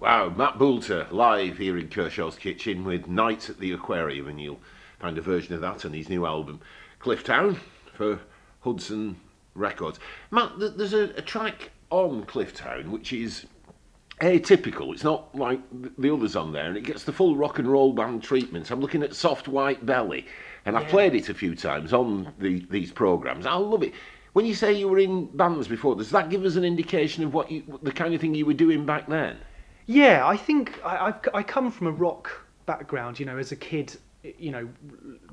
[0.00, 4.60] Wow, Matt Boulter live here in Kershaw's Kitchen with Nights at the Aquarium, and you'll
[4.98, 6.62] find a version of that on his new album,
[7.02, 7.58] Clifftown,
[7.92, 8.20] for
[8.60, 9.20] Hudson
[9.54, 10.00] Records.
[10.30, 13.46] Matt, there's a, a track on Clifftown which is
[14.20, 14.92] atypical.
[14.92, 15.60] It's not like
[15.98, 18.70] the others on there, and it gets the full rock and roll band treatment.
[18.70, 20.26] I'm looking at Soft White Belly,
[20.64, 23.46] and I've played it a few times on the, these programs.
[23.46, 23.92] I love it.
[24.32, 27.34] When you say you were in bands before, does that give us an indication of
[27.34, 29.36] what you, the kind of thing you were doing back then?
[29.86, 32.30] Yeah, I think I, I've, I come from a rock
[32.64, 33.20] background.
[33.20, 34.68] You know, as a kid, you know,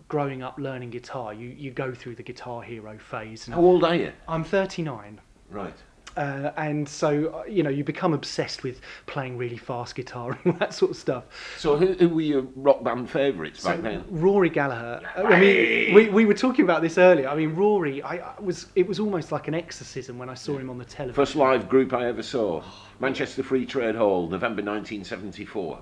[0.10, 3.48] growing up learning guitar, you, you go through the guitar hero phase.
[3.48, 4.12] And How old are you?
[4.28, 5.22] I'm 39.
[5.50, 5.76] Right.
[6.18, 10.60] Uh, and so, uh, you know, you become obsessed with playing really fast guitar and
[10.60, 11.24] that sort of stuff.
[11.58, 14.04] So, who, who were your rock band favourites back then?
[14.10, 15.02] Rory Gallagher.
[15.16, 17.30] I mean, we, we were talking about this earlier.
[17.30, 20.58] I mean, Rory, I, I was it was almost like an exorcism when I saw
[20.58, 21.16] him on the television.
[21.16, 22.64] First live group I ever saw,
[23.00, 25.80] Manchester Free Trade Hall, November 1974.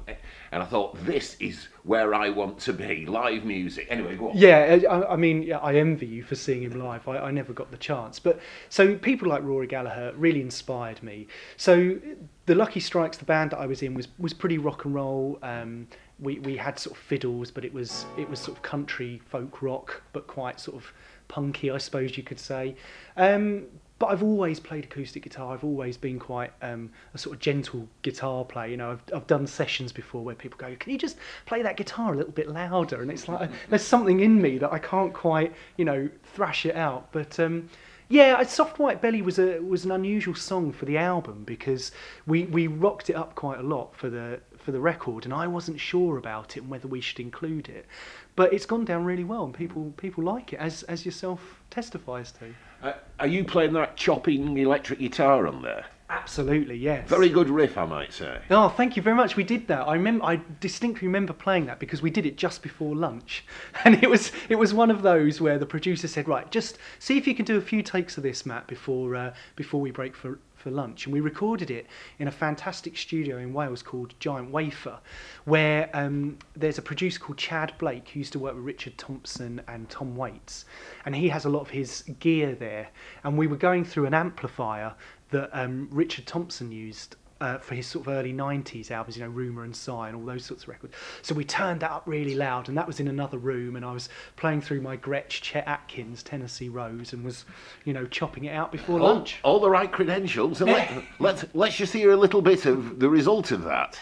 [0.52, 3.88] And I thought, this is where I want to be, live music.
[3.90, 4.38] Anyway, go on.
[4.38, 7.08] Yeah, I, I mean, I envy you for seeing him live.
[7.08, 8.40] I, I never got the chance, but
[8.70, 11.28] so people like Rory Gallagher really inspired me.
[11.58, 11.98] So
[12.46, 15.40] the Lucky Strikes, the band that I was in, was was pretty rock and roll.
[15.42, 15.88] Um,
[16.20, 19.62] we we had sort of fiddles, but it was it was sort of country folk
[19.62, 20.92] rock, but quite sort of
[21.28, 22.76] punky, I suppose you could say.
[23.16, 23.66] Um,
[24.00, 25.54] but I've always played acoustic guitar.
[25.54, 28.70] I've always been quite um, a sort of gentle guitar player.
[28.70, 31.78] You know, I've, I've done sessions before where people go, "Can you just play that
[31.78, 35.14] guitar a little bit louder?" And it's like there's something in me that I can't
[35.14, 37.12] quite, you know, thrash it out.
[37.12, 37.70] But um,
[38.08, 41.92] yeah, "Soft White Belly" was a was an unusual song for the album because
[42.28, 45.48] we we rocked it up quite a lot for the for the record, and I
[45.48, 47.88] wasn't sure about it and whether we should include it.
[48.36, 52.32] But it's gone down really well, and people people like it, as as yourself testifies
[52.34, 52.54] to.
[52.88, 55.86] Uh, are you playing that chopping electric guitar on there?
[56.10, 57.10] Absolutely, yes.
[57.10, 58.40] Very good riff, I might say.
[58.50, 59.36] Oh, thank you very much.
[59.36, 59.82] We did that.
[59.88, 60.24] I remember.
[60.24, 63.44] I distinctly remember playing that because we did it just before lunch,
[63.84, 67.18] and it was it was one of those where the producer said, "Right, just see
[67.18, 70.16] if you can do a few takes of this, Matt, before uh, before we break
[70.16, 71.86] for." For lunch, and we recorded it
[72.18, 75.00] in a fantastic studio in Wales called Giant Wafer,
[75.46, 79.62] where um, there's a producer called Tchad Blake who used to work with Richard Thompson
[79.68, 80.66] and Tom Waits,
[81.06, 82.90] and he has a lot of his gear there.
[83.24, 84.96] And we were going through an amplifier
[85.30, 89.30] that um, Richard Thompson used uh, for his sort of early 90s albums, you know,
[89.30, 90.94] Rumour and Sigh and all those sorts of records.
[91.22, 93.92] So we turned that up really loud, and that was in another room, and I
[93.92, 97.46] was playing through my Gretsch Chet Atkins Tennessee Rose and was,
[97.86, 99.40] you know, chopping it out before All, lunch.
[99.44, 100.62] all the right credentials.
[100.62, 104.00] And let, let's, let's just hear a little bit of the result of that.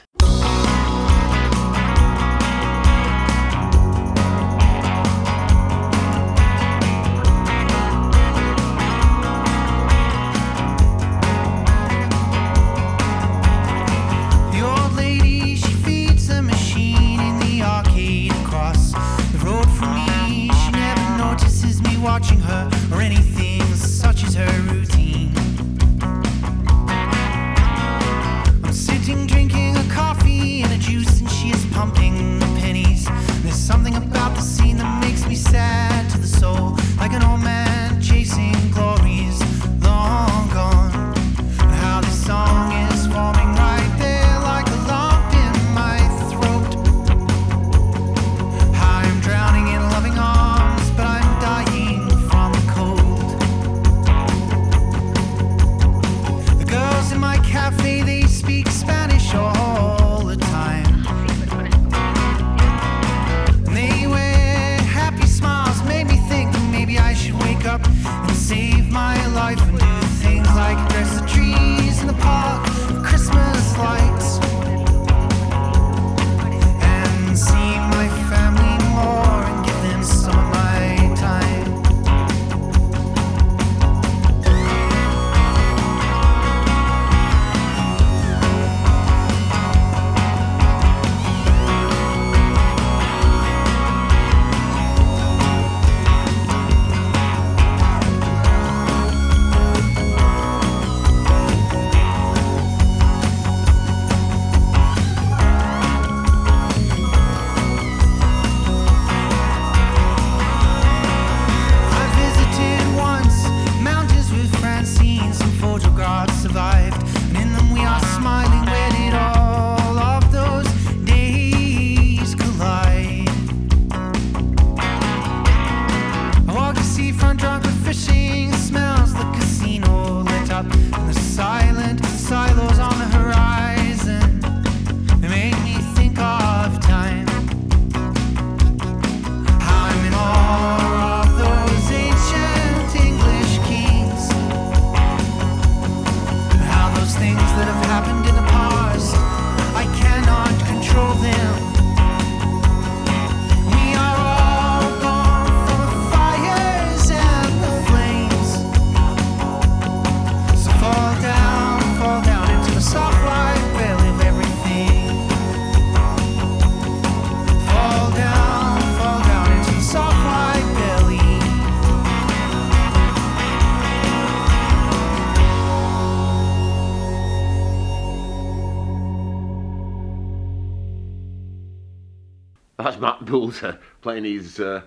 [183.47, 184.81] Matt playing his uh,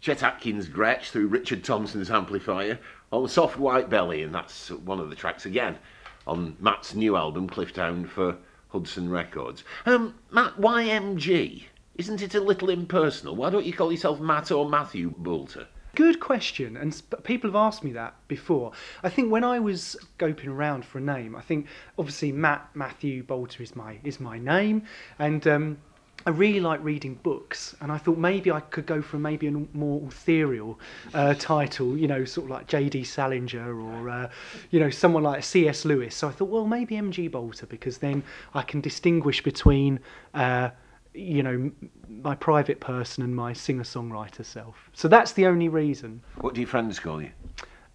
[0.00, 2.78] Chet Atkins Gretsch through Richard Thompson's amplifier
[3.12, 5.78] on Soft White Belly, and that's one of the tracks again
[6.26, 8.36] on Matt's new album, Clifftown, for
[8.68, 9.64] Hudson Records.
[9.86, 11.64] Um, Matt, why MG?
[11.96, 13.36] Isn't it a little impersonal?
[13.36, 15.66] Why don't you call yourself Matt or Matthew Boulter?
[15.94, 18.72] Good question, and people have asked me that before.
[19.02, 21.66] I think when I was scoping around for a name, I think
[21.98, 24.84] obviously Matt Matthew Boulter is my is my name,
[25.18, 25.78] and um,
[26.26, 29.50] I really like reading books, and I thought maybe I could go for maybe a
[29.50, 30.78] more ethereal
[31.14, 33.04] uh, title, you know, sort of like J.D.
[33.04, 34.30] Salinger or uh,
[34.70, 35.84] you know someone like C.S.
[35.84, 36.14] Lewis.
[36.14, 37.28] So I thought, well, maybe M.G.
[37.28, 38.22] Boulter because then
[38.54, 40.00] I can distinguish between.
[40.34, 40.70] Uh,
[41.14, 41.70] you know,
[42.08, 44.88] my private person and my singer-songwriter self.
[44.94, 46.22] So that's the only reason.
[46.40, 47.30] What do your friends call you?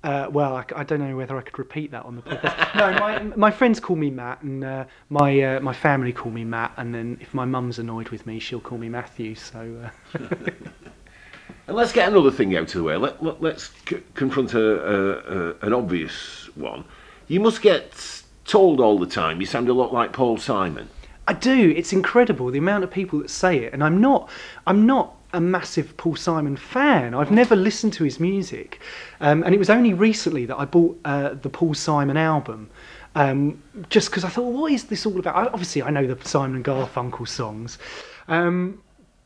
[0.04, 2.76] Uh, well, I don't know whether I could repeat that on the podcast.
[2.76, 6.44] no, my, my friends call me Matt, and uh, my uh, my family call me
[6.44, 9.36] Matt, and then if my mum's annoyed with me, she'll call me Matthew.
[9.36, 10.20] So, uh,
[11.68, 12.96] And let's get another thing out of the way.
[12.96, 16.86] Let, let, us c- confront a, a, a, an obvious one.
[17.28, 20.90] You must get told all the time you sound a lot like Paul Simon.
[21.28, 21.74] I do.
[21.76, 24.30] It's incredible the amount of people that say it, and I'm not.
[24.66, 27.14] I'm not a massive Paul Simon fan.
[27.14, 28.80] I've never listened to his music,
[29.20, 32.70] um, and it was only recently that I bought uh, the Paul Simon album.
[33.16, 35.36] Um, just because I thought, what is this all about?
[35.36, 37.80] I, obviously, I know the Simon and Garfunkel songs,
[38.28, 38.82] um,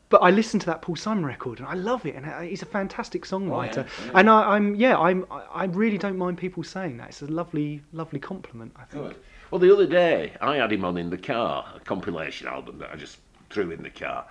[0.08, 2.62] but I listened to that Paul Simon record and I love it, and uh, he's
[2.62, 3.86] a fantastic songwriter.
[3.86, 4.10] yeah.
[4.14, 7.08] And I, I'm, yeah, I'm, I really don't mind people saying that.
[7.08, 8.72] It's a lovely, lovely compliment.
[8.76, 9.16] I think.
[9.50, 12.90] Well, the other day I had him on in the car, a compilation album that
[12.90, 13.18] I just
[13.50, 14.26] threw in the car.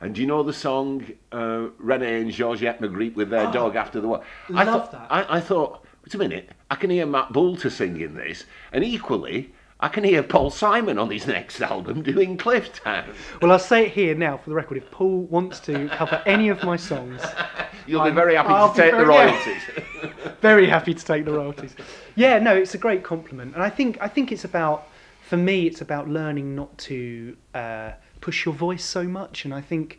[0.00, 3.76] And do you know the song uh, Renee and Georgette Magritte with their Oh, dog
[3.76, 4.22] after the war?
[4.54, 5.06] I love thought, that.
[5.10, 9.52] I, I thought, wait a minute, I can hear Matt Boulter singing this, and equally,
[9.80, 13.12] I can hear Paul Simon on his next album doing Clifftown.
[13.42, 14.76] Well, I'll say it here now for the record.
[14.78, 17.20] If Paul wants to cover any of my songs,
[17.86, 19.24] You'll be I'm- very happy I'll to be take the very- yeah.
[19.32, 20.32] royalties.
[20.40, 21.74] very happy to take the royalties.
[22.14, 24.86] Yeah, no, it's a great compliment, and I think I think it's about
[25.22, 27.90] for me, it's about learning not to uh,
[28.20, 29.98] push your voice so much, and I think.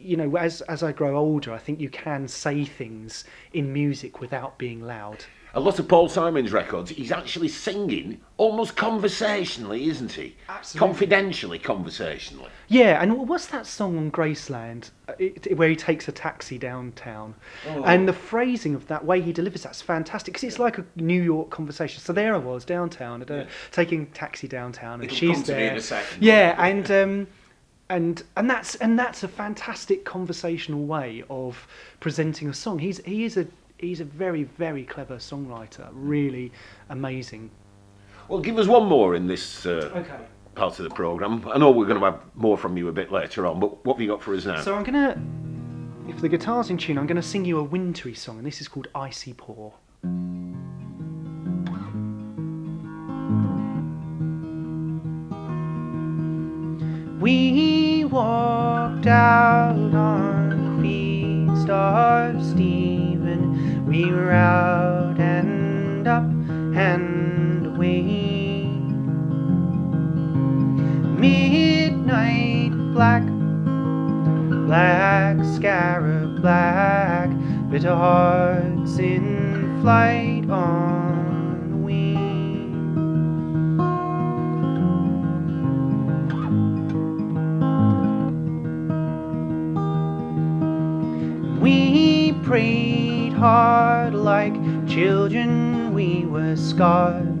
[0.00, 4.20] You know, as as I grow older, I think you can say things in music
[4.20, 5.24] without being loud.
[5.54, 10.36] A lot of Paul Simon's records, he's actually singing almost conversationally, isn't he?
[10.48, 10.86] Absolutely.
[10.86, 12.50] Confidentially, conversationally.
[12.68, 17.34] Yeah, and what's that song on Graceland uh, it, where he takes a taxi downtown?
[17.68, 17.82] Oh.
[17.84, 21.22] And the phrasing of that way he delivers that's fantastic because it's like a New
[21.22, 22.00] York conversation.
[22.02, 25.52] So there I was downtown, at, uh, taking taxi downtown, and It'll she's come to
[25.52, 25.72] me there.
[25.72, 26.22] in a second.
[26.22, 27.26] Yeah, and um,
[27.90, 31.66] and and that's and that's a fantastic conversational way of
[32.00, 32.78] presenting a song.
[32.78, 33.46] He's he is a
[33.78, 36.52] he's a very very clever songwriter, really
[36.90, 37.50] amazing.
[38.28, 40.16] Well, give us one more in this uh, Okay.
[40.54, 41.48] part of the programme.
[41.50, 43.94] I know we're going to have more from you a bit later on, but what
[43.94, 44.60] have you got for us now?
[44.60, 45.18] So I'm gonna,
[46.08, 48.68] if the guitar's in tune, I'm gonna sing you a wintry song, and this is
[48.68, 49.72] called Icy Pour.
[57.20, 63.84] We walked out on the feast of Stephen.
[63.86, 68.68] We were out and up and away.
[71.18, 73.26] Midnight black,
[74.68, 77.30] black scarab black,
[77.68, 80.27] bitter hearts in flight
[94.98, 97.38] children, we were scarred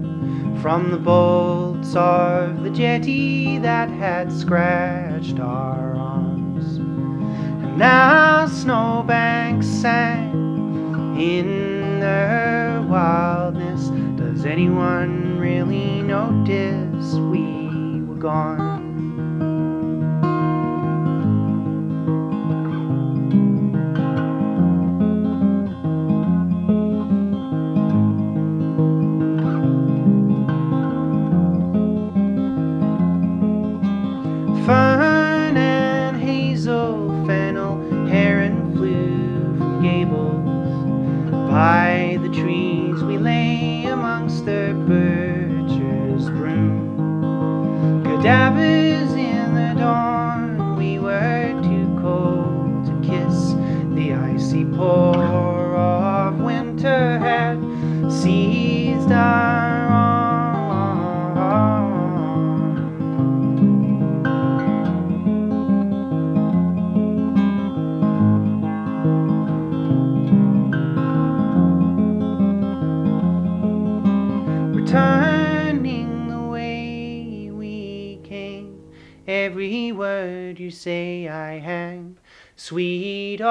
[0.62, 6.76] from the bolts of the jetty that had scratched our arms.
[6.76, 13.88] And now snowbanks sang in their wildness.
[14.16, 18.67] Does anyone really notice we were gone?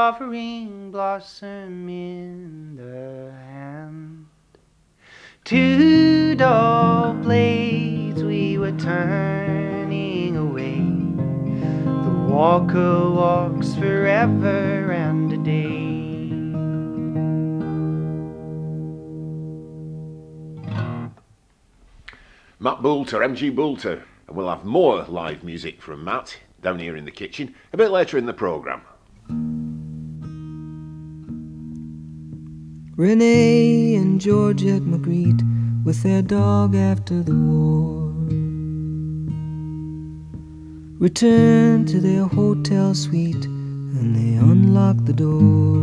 [0.08, 4.26] Offering blossom in the hand.
[5.44, 10.80] Two dull blades we were turning away.
[10.80, 16.30] The walker walks forever and a day.
[22.62, 24.04] Matt Boulter, MG Boulter.
[24.30, 27.92] And we'll have more live music from Matt down here in the kitchen a bit
[27.92, 28.84] later in the programme.
[32.98, 35.44] Renee and Georgette Magritte
[35.86, 38.12] with their dog after the war
[40.98, 45.78] Return to their hotel suite and they unlock the door.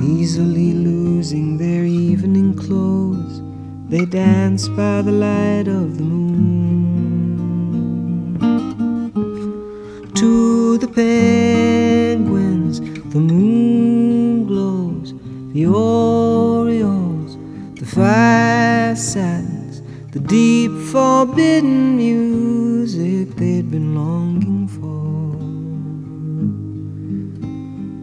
[0.00, 3.42] Easily losing their evening clothes,
[3.88, 6.81] they dance by the light of the moon.
[10.14, 15.14] To the penguins, the Moonglows,
[15.52, 17.36] the Orioles,
[17.80, 19.82] the five satins,
[20.12, 24.92] the deep forbidden music they'd been longing for.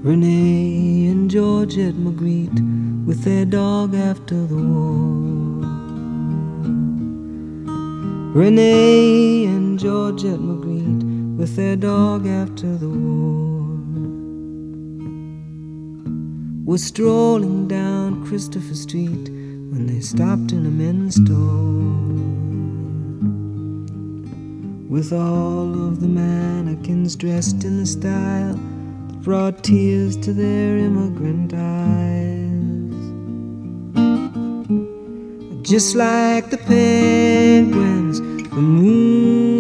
[0.09, 5.59] Renee and Georgette Magritte with their dog after the war.
[8.33, 10.68] Renee and Georgette Magritte
[11.39, 13.65] with their dog after the war.
[16.65, 19.29] Were strolling down Christopher Street
[19.71, 21.55] when they stopped in a men's store.
[24.89, 28.55] With all of the mannequins dressed in the style
[29.07, 32.49] that brought tears to their immigrant eyes.
[35.61, 39.58] Just like the penguins, the moon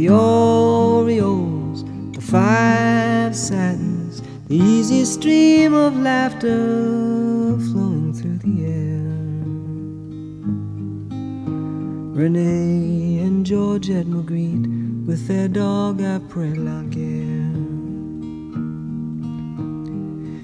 [0.00, 1.84] the Orioles,
[2.14, 9.04] the five satins, the easy stream of laughter flowing through the air.
[12.18, 17.58] Renee and Georgette Magritte with their dog après la guerre.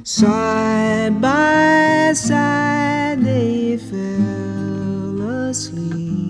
[0.04, 6.26] Side by side they fell asleep.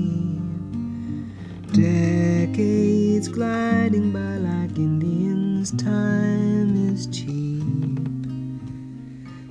[1.73, 7.65] Decades gliding by like Indians, time is cheap.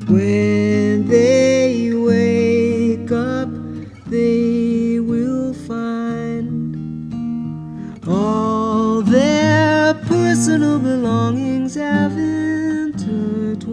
[0.07, 3.49] When they wake up,
[4.05, 7.11] they will find
[8.07, 13.65] all their personal belongings have intertwined.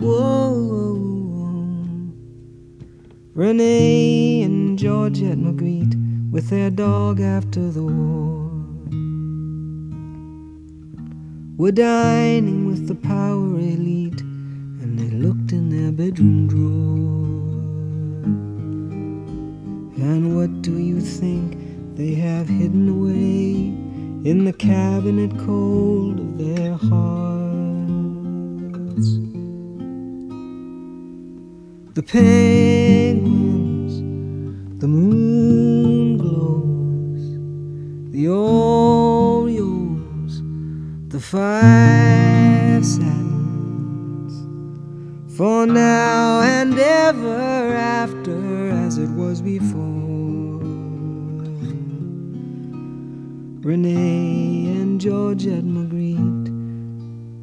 [0.00, 0.98] Whoa,
[3.34, 5.71] Renee and Georgette Magritte
[6.32, 8.50] with their dog after the war
[11.58, 17.52] were dining with the power elite, and they looked in their bedroom drawer.
[20.02, 21.58] And what do you think
[21.96, 23.70] they have hidden away
[24.28, 27.12] in the cabinet cold of their hearts?
[31.92, 34.00] The penguins,
[34.80, 35.51] the moon
[38.22, 39.52] the Orioles,
[41.08, 44.34] the five satins,
[45.36, 50.60] for now and ever after as it was before.
[53.68, 56.50] Renee and Georgette Magritte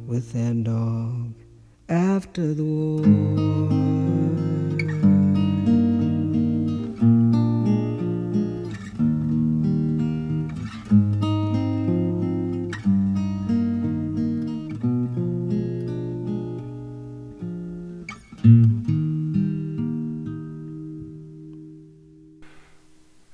[0.06, 1.34] with their dog
[1.90, 4.09] after the war.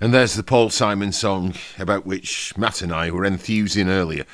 [0.06, 4.24] And there's the Paul Simon song about which Matt and I were enthusing earlier.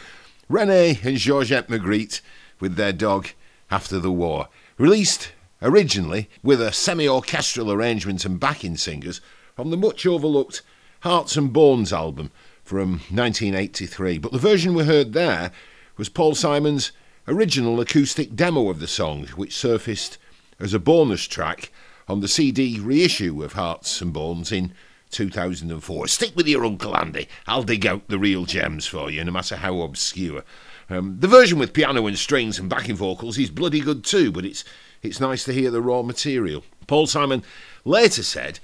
[0.46, 2.20] Renee and Georgette Magritte
[2.60, 3.28] with their dog
[3.70, 4.50] after the war.
[4.76, 9.22] Released originally with a semi orchestral arrangement and backing singers
[9.56, 10.60] from the much overlooked
[11.00, 14.18] Hearts and Bones album from 1983.
[14.18, 15.52] But the version we heard there
[15.96, 16.92] was Paul Simon's
[17.26, 20.18] original acoustic demo of the song, which surfaced
[20.60, 21.72] as a bonus track
[22.08, 24.74] on the CD reissue of Hearts and Bones in
[25.12, 26.08] 2004.
[26.08, 27.28] Stick with your Uncle Andy.
[27.46, 30.42] I'll dig out the real gems for you, no matter how obscure.
[30.90, 34.44] Um, the version with piano and strings and backing vocals is bloody good too, but
[34.44, 34.64] it's
[35.02, 36.64] it's nice to hear the raw material.
[36.86, 37.42] Paul Simon
[37.84, 38.58] later said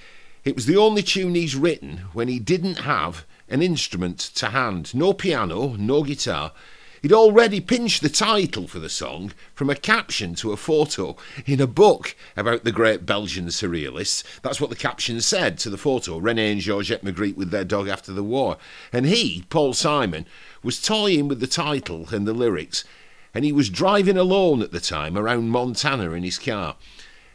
[0.45, 4.95] it was the only tune he's written when he didn't have an instrument to hand,
[4.95, 6.53] no piano, no guitar.
[7.01, 11.61] He'd already pinched the title for the song from a caption to a photo in
[11.61, 14.25] a book about the great Belgian surrealists.
[14.43, 17.89] That's what the caption said to the photo Rene and Georgette Magritte with their dog
[17.89, 18.57] after the war.
[18.93, 20.27] And he, Paul Simon,
[20.63, 22.85] was toying with the title and the lyrics,
[23.33, 26.77] and he was driving alone at the time around Montana in his car,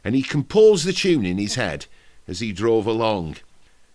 [0.04, 1.86] and he composed the tune in his head
[2.28, 3.38] as he drove along.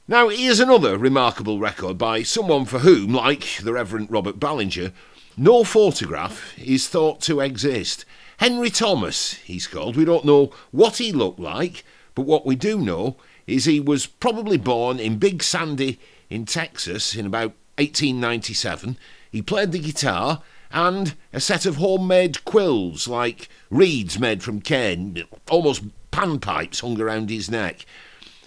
[0.06, 4.92] Now, here's another remarkable record by someone for whom, like the Reverend Robert Ballinger,
[5.38, 8.04] no photograph is thought to exist.
[8.38, 9.96] Henry Thomas, he's called.
[9.96, 11.84] We don't know what he looked like,
[12.14, 13.16] but what we do know
[13.46, 18.98] is he was probably born in Big Sandy in Texas in about 1897.
[19.30, 25.22] He played the guitar and a set of homemade quills like reeds made from cane,
[25.50, 27.86] almost panpipes hung around his neck.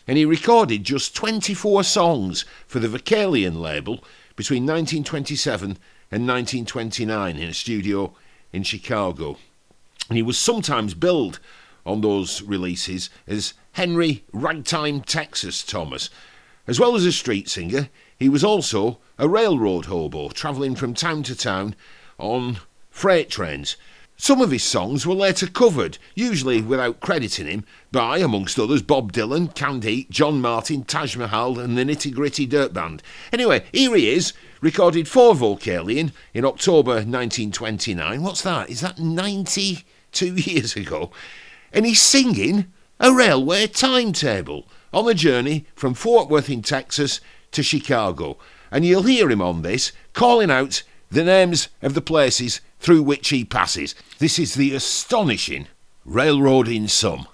[0.08, 4.04] And he recorded just 24 songs for the Vocalion label
[4.36, 5.78] between 1927
[6.12, 8.14] and 1929 in a studio
[8.52, 9.38] in Chicago.
[10.10, 11.40] And he was sometimes billed
[11.86, 16.10] on those releases as Henry Ragtime Texas Thomas.
[16.68, 17.90] As well as a street singer,
[18.20, 21.76] he was also a railroad hobo, travelling from town to town
[22.18, 22.60] on
[22.90, 23.78] freight trains.
[24.18, 29.12] Some of his songs were later covered, usually without crediting him, by, amongst others, Bob
[29.12, 33.02] Dylan, Canned Heat, John Martyn, Taj Mahal, and the Nitty Gritty Dirt Band.
[33.34, 38.22] Anyway, here he is, recorded for Vocalion in October 1929.
[38.22, 38.70] What's that?
[38.70, 41.12] Is that 92 years ago?
[41.74, 47.20] And he's singing a railway timetable on a journey from Fort Worth in Texas
[47.52, 48.38] to Chicago.
[48.72, 53.30] And you'll hear him on this calling out the names of the places through which
[53.30, 53.96] he passes.
[54.20, 55.68] This is the astonishing
[56.06, 57.28] Railroadin' Some.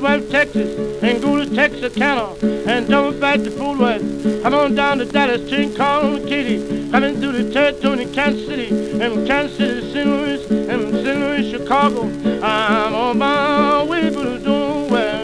[0.00, 2.34] Worth, Texas, and go to Texarkana,
[2.66, 4.44] and double back to Worth.
[4.44, 8.68] I'm on down to Dallas, to Call Kitty, coming through the territory in Kansas City,
[9.00, 10.06] and Kansas City, St.
[10.06, 11.18] Louis, and St.
[11.20, 12.02] Louis, Chicago.
[12.42, 15.16] I'm on my way, but I don't know where.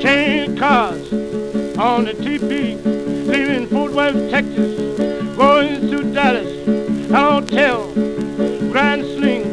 [0.00, 1.12] Change cars
[1.78, 2.73] on the TP, leaving
[4.12, 6.46] Texas, going to Dallas,
[7.10, 7.90] Hotel,
[8.70, 9.48] Grand Saline,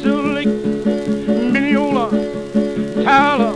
[0.00, 0.46] Silver Lake,
[1.52, 2.08] Mineola,
[3.02, 3.54] Tyler,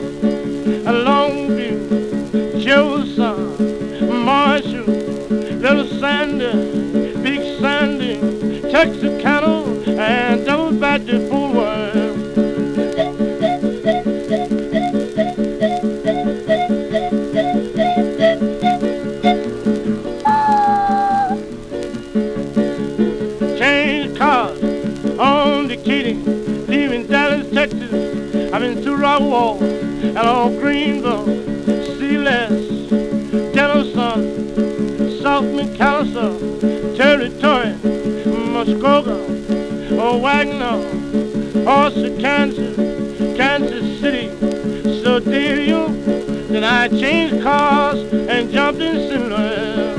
[1.06, 4.86] Longview, Jefferson, Marshall,
[5.60, 9.62] Little Sandy, Big Sandy, Texarkana,
[10.00, 11.02] and double back
[26.14, 28.52] kitty, leaving Dallas, Texas.
[28.52, 31.26] I'm in Rockawall and on Greenville,
[31.98, 32.90] Sealess,
[33.54, 37.72] Denison, South McAlester, Territory,
[38.52, 42.76] Muskogee, oh, Wagoner, Horse, Kansas,
[43.36, 44.28] Kansas City,
[45.02, 45.88] Sedalia.
[46.48, 49.91] Then I changed cars and jumped in St.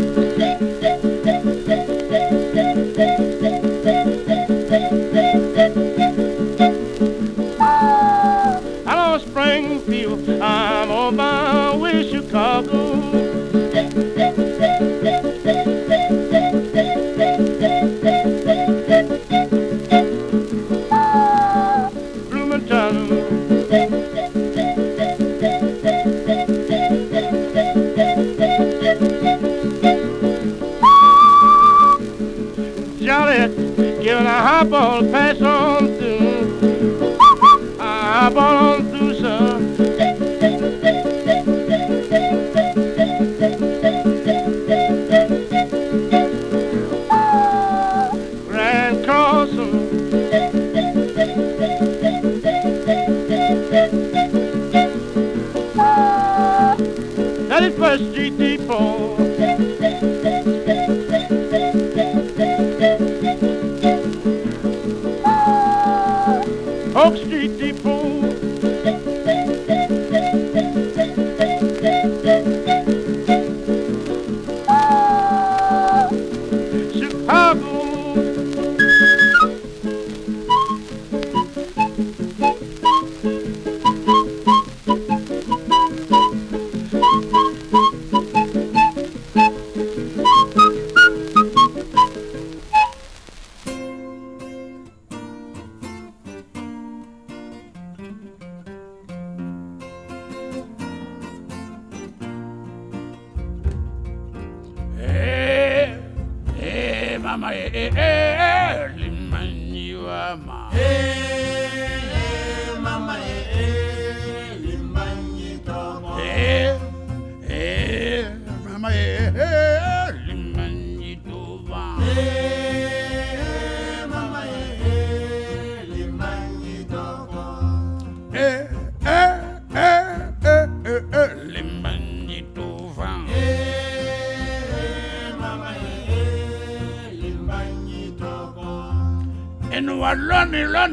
[107.34, 108.22] 名前ええ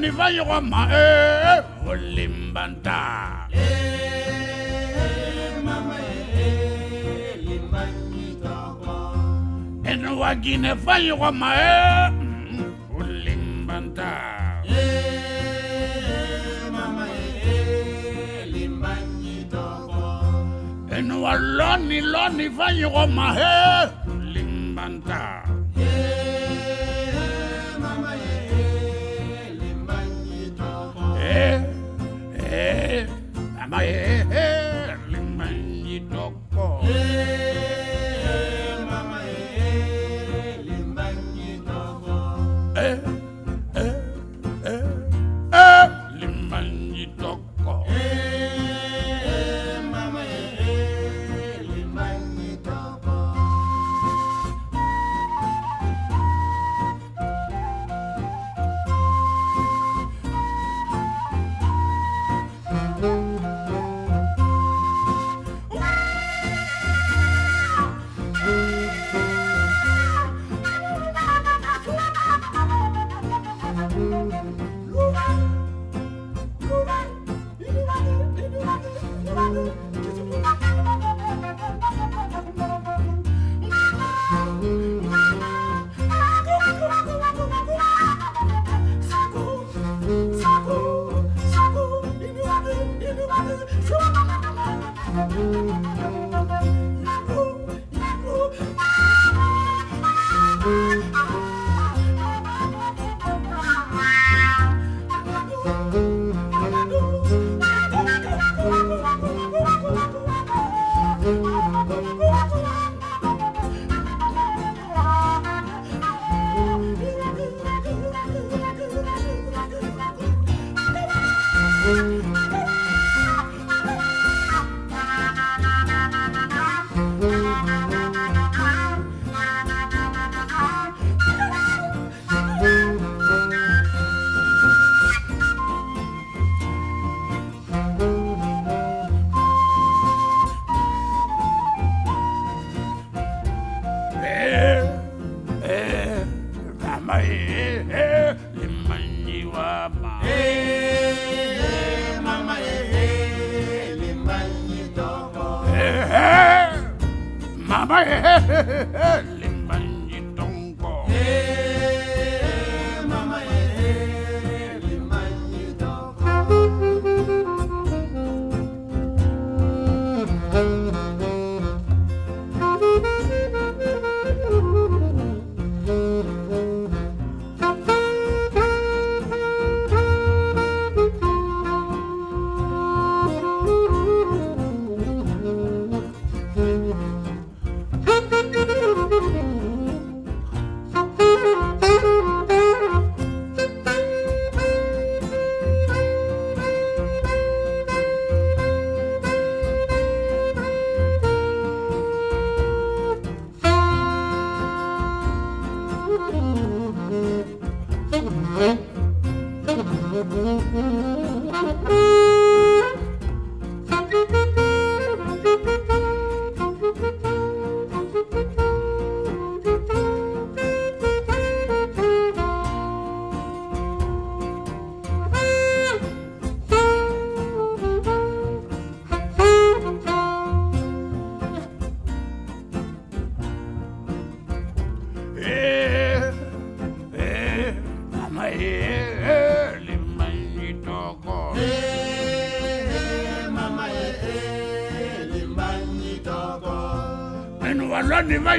[0.09, 3.49] l'environnement, eh, Olimbanta.
[9.85, 14.13] Enwagine fayiroma, eh, mm, Olimbanta.
[20.91, 24.00] Enwaloni loni fayiroma, eh,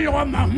[0.01, 0.50] your mouth.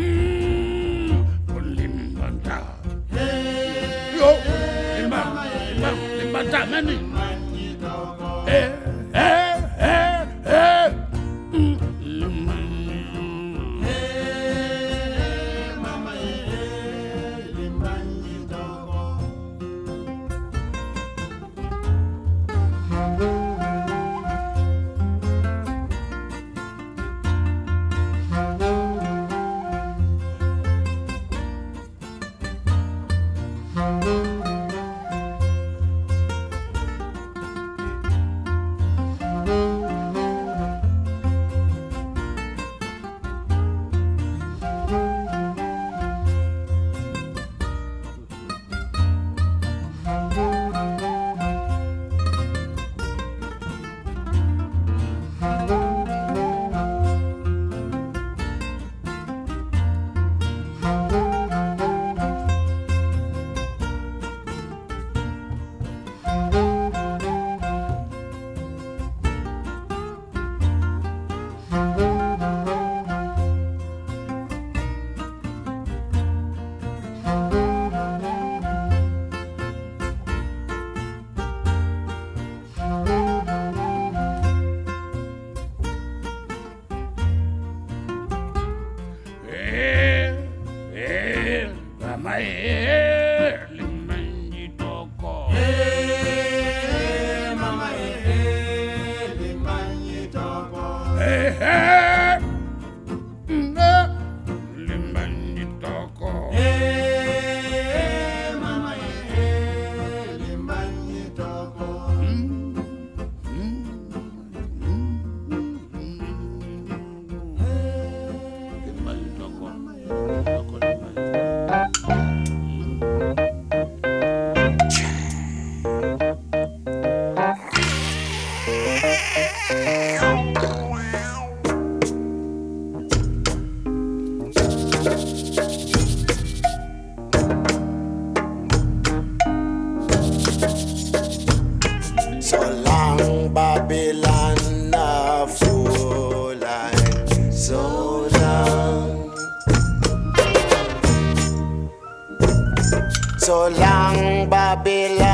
[154.75, 155.32] Long,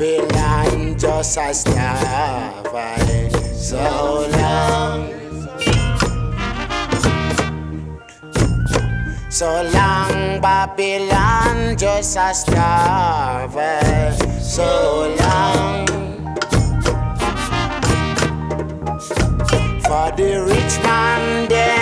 [0.00, 2.66] Babylon, just a starve.
[3.54, 5.12] So long.
[9.28, 13.52] So long, Babylon, just a starve.
[14.40, 15.86] So long.
[19.82, 21.79] For the rich man, them,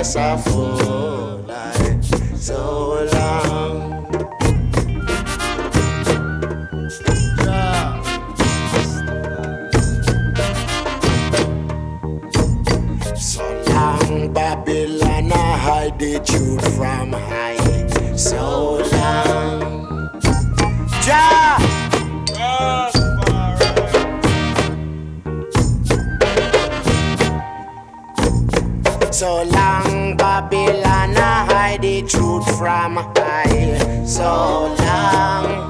[0.00, 1.44] A fool.
[2.34, 4.10] So long.
[13.14, 17.58] So long, Babylon, I hide the truth from high.
[18.16, 20.20] So long.
[21.02, 21.58] Jah.
[29.12, 29.89] So long,
[30.40, 34.04] Babylon, I hide the truth from high.
[34.06, 35.69] So long.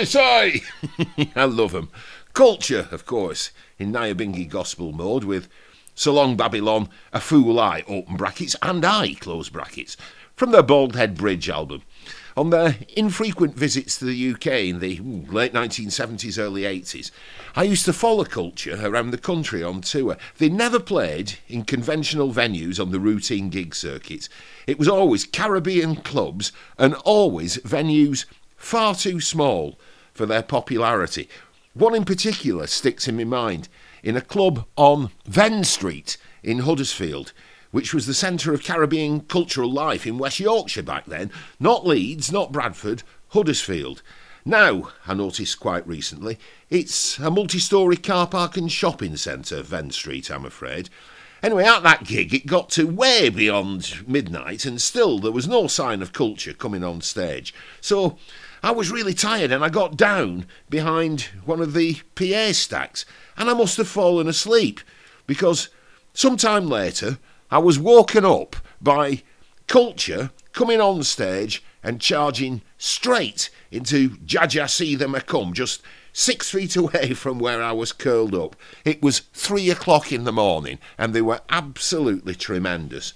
[0.00, 0.62] Yes, I.
[1.44, 1.90] Love 'em.
[2.32, 5.46] Culture, of course, in Nyabingi gospel mode with
[5.94, 9.98] So Long Babylon, A Fool I, open brackets, and I, close brackets,
[10.36, 11.82] from their Bald Head Bridge album.
[12.34, 15.00] On their infrequent visits to the UK in the
[15.30, 17.10] late 1970s, early 80s,
[17.54, 20.16] I used to follow culture around the country on tour.
[20.38, 24.30] They never played in conventional venues on the routine gig circuit.
[24.66, 28.24] It was always Caribbean clubs and always venues
[28.56, 29.78] far too small
[30.12, 31.28] for their popularity.
[31.74, 33.68] One in particular sticks in my mind
[34.02, 37.32] in a club on Venn Street in Huddersfield,
[37.70, 41.30] which was the centre of Caribbean cultural life in West Yorkshire back then.
[41.58, 44.02] Not Leeds, not Bradford, Huddersfield.
[44.44, 46.38] Now, I noticed quite recently,
[46.70, 50.88] it's a multi story car park and shopping centre, Venn Street, I'm afraid.
[51.42, 55.66] Anyway, at that gig, it got to way beyond midnight, and still there was no
[55.66, 57.54] sign of culture coming on stage.
[57.80, 58.18] So
[58.62, 63.04] I was really tired, and I got down behind one of the PA stacks,
[63.36, 64.80] and I must have fallen asleep
[65.26, 65.68] because
[66.12, 67.18] sometime later
[67.50, 69.22] I was woken up by
[69.66, 75.82] culture coming on stage and charging straight into Jah Jah See Them Come, just
[76.12, 78.56] six feet away from where I was curled up.
[78.84, 83.14] It was three o'clock in the morning, and they were absolutely tremendous.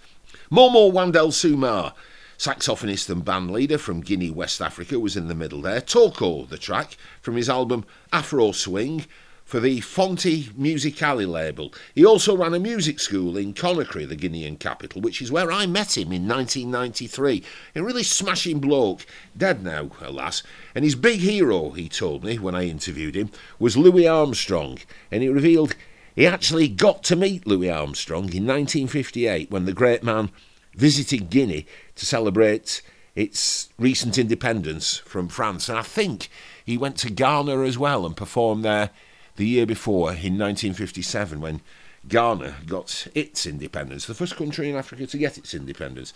[0.50, 1.92] Momo Wandel Soumah,
[2.38, 5.80] saxophonist and band leader from Guinea, West Africa, was in the middle there.
[5.80, 9.06] Toko, the track from his album Afro Swing,
[9.44, 11.72] for the Fonte Musicali label.
[11.94, 15.66] He also ran a music school in Conakry, the Guinean capital, which is where I
[15.66, 17.42] met him in 1993.
[17.76, 19.06] A really smashing bloke,
[19.36, 20.42] dead now, alas.
[20.74, 24.78] And his big hero, he told me when I interviewed him, was Louis Armstrong.
[25.10, 25.76] And he revealed
[26.16, 30.30] he actually got to meet Louis Armstrong in 1958 when the great man
[30.76, 32.82] visited Guinea to celebrate
[33.14, 35.68] its recent independence from France.
[35.68, 36.28] And I think
[36.64, 38.90] he went to Ghana as well and performed there
[39.36, 41.60] the year before in 1957 when
[42.06, 46.12] Ghana got its independence, the first country in Africa to get its independence.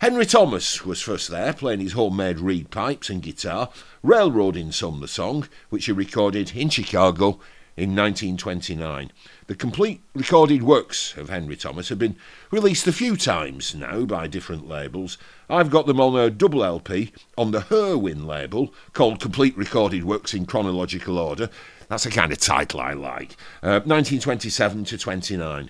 [0.00, 3.70] Henry Thomas was first there, playing his homemade reed pipes and guitar,
[4.02, 7.40] Railroadin' Some the song, which he recorded in Chicago
[7.76, 9.10] in 1929.
[9.50, 12.14] The complete recorded works of Henry Thomas have been
[12.52, 15.18] released a few times now by different labels.
[15.48, 20.34] I've got them on a double LP on the Herwin label called Complete Recorded Works
[20.34, 21.50] in Chronological Order.
[21.88, 23.32] That's the kind of title I like.
[23.60, 25.68] Uh, 1927 to 29.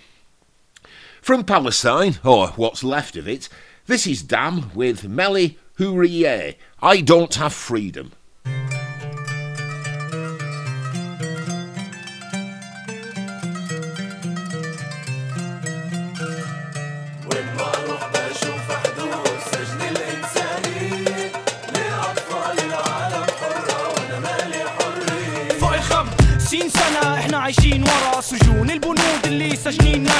[1.23, 3.49] From Palestine, or what's left of it,
[3.87, 6.57] this is Dam with Meli Hourier.
[6.83, 8.13] I don't have freedom.
[26.53, 28.71] الخمسين سنة إحنا عايشين ورا سجون.
[28.71, 30.13] البنود اللي سجنيننا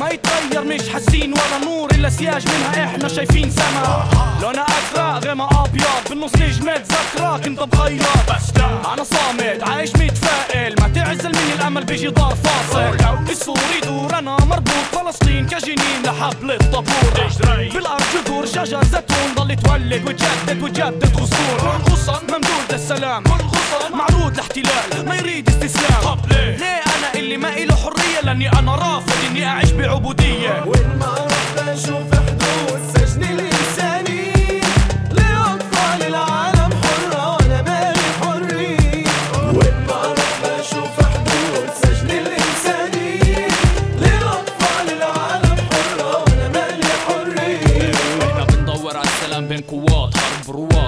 [0.00, 4.08] ما يتغير مش حاسين ولا نور إلا سياج منها إحنا شايفين سما.
[4.42, 6.08] لونها ازرق غيمها أبيض.
[6.10, 8.06] بالنص نجمة ذكرى كنت بخيرك
[8.92, 10.74] أنا صامت عايش متفائل.
[10.80, 12.96] ما تعزل مني الأمل بيجي دار فاصل.
[13.30, 14.86] السور يدور أنا مربوط.
[14.92, 17.30] فلسطين كجنين لحبل الطابور
[17.74, 19.34] بالأرض جذور شجر زيتون.
[19.34, 23.24] ضل تولد وتجدد وتجدد غصون غصن ممدود للسلام
[23.92, 26.66] معروض لاحتلال ما يريد استسلام طب ليه؟ ليه
[26.96, 30.64] أنا اللي ما إله حرية؟ لأني أنا رافض إني أعيش بعبودية.
[30.66, 33.55] وين ما أروح بشوف حدود سجن الانساني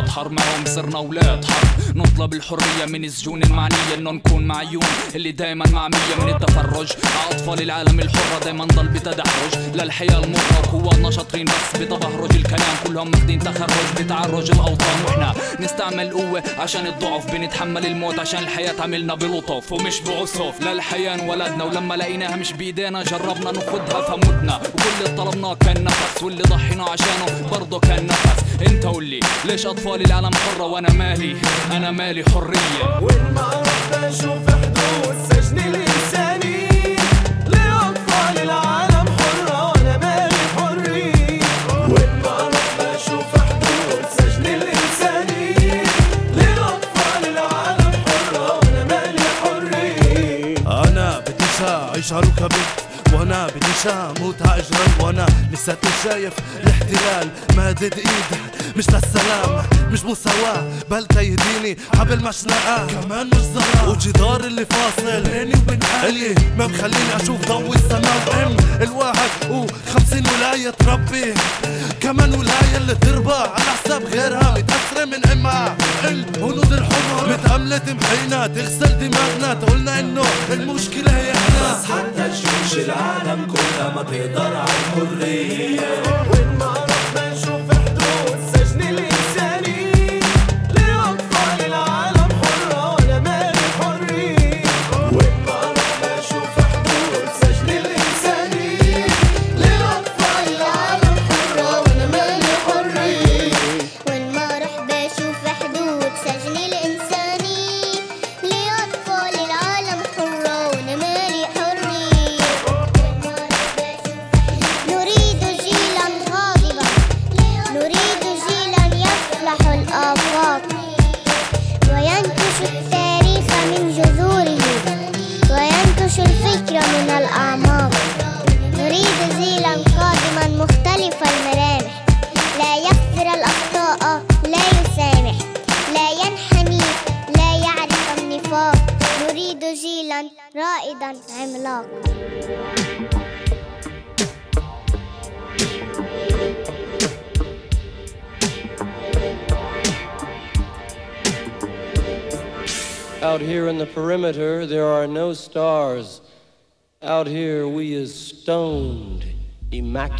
[0.08, 4.82] حرب معهم صرنا أولاد حرب نطلب الحرية من السجون المعنية إنه نكون معيون
[5.14, 6.92] اللي دايما معمية من التفرج.
[7.30, 9.74] أطفال العالم الحرة دايما ضل بتدحرج.
[9.74, 12.34] للحياة المرة قواتنا شاطرين بس بتبهرج.
[12.34, 15.04] الكلام كلهم ماخدين تخرج بتعرج الأوطان.
[15.06, 19.72] وإحنا نستعمل قوة عشان الضعف بنتحمل الموت عشان الحياة تعملنا بلطف.
[19.72, 21.64] ومش بعسف للحياة انولدنا.
[21.64, 24.56] ولما لقيناها مش بإيدينا جربنا ناخدها فمتنا.
[24.56, 28.47] وكل اللي طلبناه كان نفس واللي ضحينا عشانه برضه كان نفس.
[28.66, 31.36] انت قولي ليش أطفال العالم حرة وأنا مالي؟
[31.72, 32.98] أنا مالي حرية.
[33.02, 36.68] وين ما أروح بشوف حدود سجن الانساني
[37.46, 41.40] لأطفال العالم حرة وأنا مالي حريه
[41.88, 45.82] وين ما أروح بشوف حدود سجن الانساني
[46.36, 50.56] لأطفال العالم حرة وأنا مالي حريه
[50.88, 52.62] أنا بديش أعيش على ركبي
[53.18, 56.32] وأنا بديش أموت هاجرا وأنا لساتني شايف
[56.62, 57.28] الاحتلال.
[57.56, 58.40] مادد ايد
[58.76, 65.54] مش للسلام مش مساواة بل تيديني حبل مشنقة كمان مش ظلام وجدار اللي فاصل بيني
[65.58, 69.30] وبين حالي ما مخليني أشوف ضوء السماء وأم الواحد.
[69.50, 71.34] وخمسين ولاية تربي
[72.00, 74.54] كمان ولاية اللي تربى على حساب غيرها.
[74.98, 79.54] متأثرة من امها الهنود الحمر متأملة محينا تغسل دماغنا.
[79.54, 81.72] تقولنا إنه المشكلة هي إحنا.
[81.72, 86.57] بس حتى جيوش العالم كلها ما تقدر على الحرية.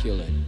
[0.05, 0.48] Immaculate.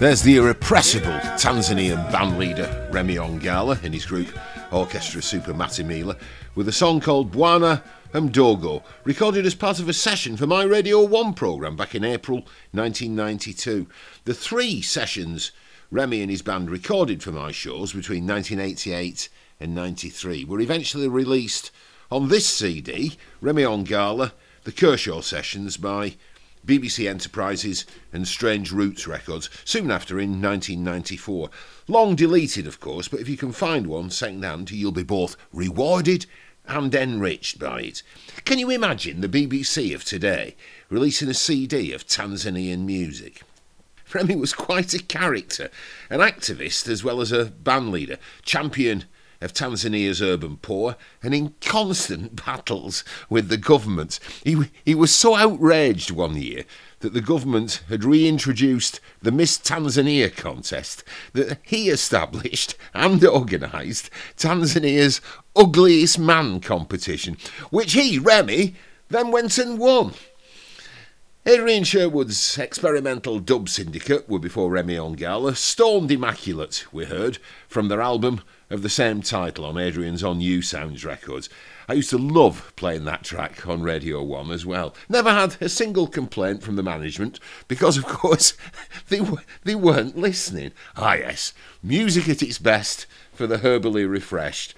[0.00, 4.28] There's the irrepressible Tanzanian band leader Remy Ongala and his group
[4.72, 6.18] Orchestra Super Matimila
[6.54, 7.82] with a song called Bwana
[8.14, 12.38] Mdogo, recorded as part of a session for my Radio 1 programme back in April
[12.72, 13.88] 1992.
[14.24, 15.52] The three sessions
[15.90, 19.28] Remy and his band recorded for my shows between 1988
[19.60, 21.70] and 93 were eventually released
[22.10, 24.32] on this CD, Remy Ongala,
[24.64, 26.14] The Kershaw Sessions by
[26.70, 31.50] BBC Enterprises and Strange Roots Records, soon after in 1994.
[31.88, 35.36] Long deleted, of course, but if you can find one second hand, you'll be both
[35.52, 36.26] rewarded
[36.68, 38.04] and enriched by it.
[38.44, 40.54] Can you imagine the BBC of today
[40.88, 43.42] releasing a CD of Tanzanian music?
[44.14, 45.70] Remy was quite a character,
[46.08, 49.06] an activist as well as a band leader, champion
[49.40, 54.20] of Tanzania's urban poor and in constant battles with the government.
[54.44, 56.64] He, he was so outraged one year
[57.00, 61.02] that the government had reintroduced the Miss Tanzania contest
[61.32, 65.20] that he established and organised Tanzania's
[65.56, 67.36] ugliest man competition,
[67.70, 68.74] which he, Remy,
[69.08, 70.14] then went and won.
[71.46, 78.02] Adrian Sherwood's experimental dub syndicate were before Remy Ongala, Stoned Immaculate, we heard, from their
[78.02, 81.48] album of the same title on Adrian's On-U Sounds records.
[81.88, 84.94] I used to love playing that track on Radio 1 as well.
[85.08, 88.52] Never had a single complaint from the management because, of course,
[89.08, 89.22] they,
[89.64, 90.72] they weren't listening.
[90.94, 94.74] Ah, yes, music at its best for the herbally refreshed.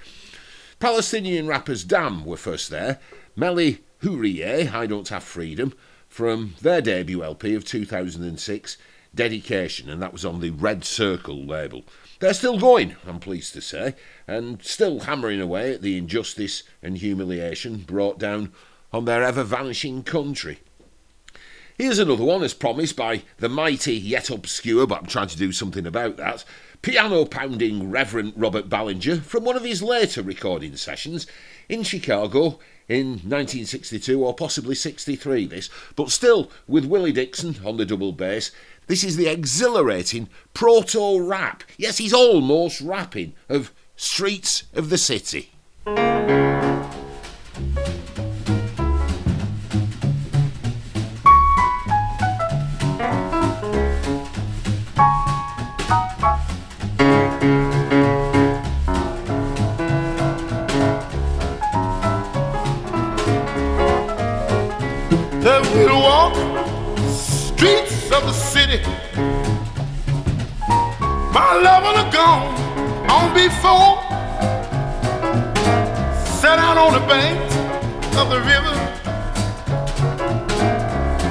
[0.79, 3.01] Palestinian rappers Dam were first there.
[3.35, 5.75] Melly Hourier, I Don't Have Freedom,
[6.13, 8.77] from their debut LP of 2006,
[9.15, 11.85] Dedication, and that was on the Red Circle label.
[12.21, 13.95] They're still going, I'm pleased to say,
[14.29, 18.53] and still hammering away at the injustice and humiliation brought down
[18.93, 20.59] on their ever vanishing country.
[21.79, 25.51] Here's another one, as promised by the mighty yet obscure, but I'm trying to do
[25.51, 26.45] something about that,
[26.83, 31.27] piano pounding Reverend Robert Ballinger from one of his later recording sessions
[31.71, 32.59] in Chicago
[32.93, 38.51] in 1962 or possibly 63 this, but still with Willie Dixon on the double bass.
[38.87, 41.65] This is the exhilarating proto rap.
[41.79, 45.53] Yes, he's almost rapping of Streets of the City.
[68.73, 68.85] City.
[71.33, 72.55] My love will have gone
[73.11, 73.97] on before.
[76.41, 77.39] Sat out on the bank
[78.21, 78.75] of the river.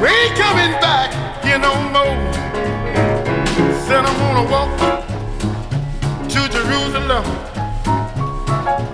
[0.02, 1.10] We ain't coming back
[1.44, 2.18] here no more.
[3.86, 4.72] Said I'm gonna walk
[6.34, 7.26] to Jerusalem.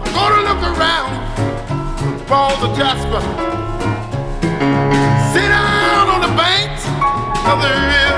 [0.03, 1.13] I'm gonna look around
[2.29, 3.21] all the Jasper.
[5.33, 6.83] Sit down on the banks
[7.51, 8.16] of the river.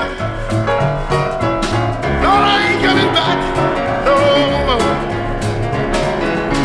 [2.24, 3.38] Lord, I ain't coming back.
[4.06, 4.14] No.
[4.68, 4.94] More.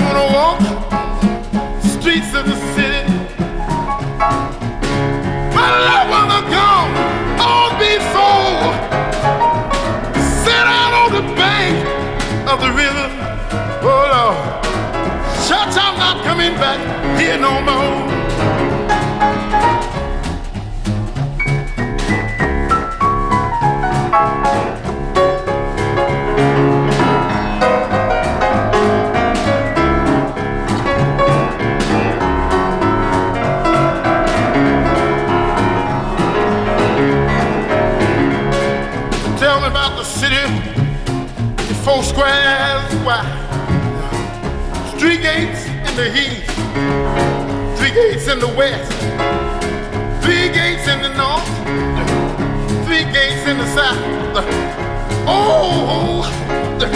[0.04, 0.60] Wanna walk?
[1.82, 3.04] Streets of the city?
[5.54, 5.96] But oh,
[17.38, 18.15] I'm
[45.98, 46.52] in the east,
[47.80, 48.92] three gates in the west,
[50.24, 51.48] three gates in the north,
[52.86, 53.98] three gates in the south.
[55.28, 56.28] Oh,
[56.80, 56.88] the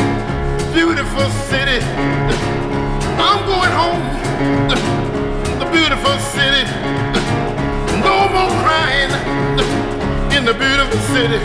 [0.74, 1.80] beautiful city.
[3.20, 4.04] I'm going home.
[5.60, 6.66] The beautiful city.
[8.04, 9.12] No more crying
[10.36, 11.40] in the beautiful city.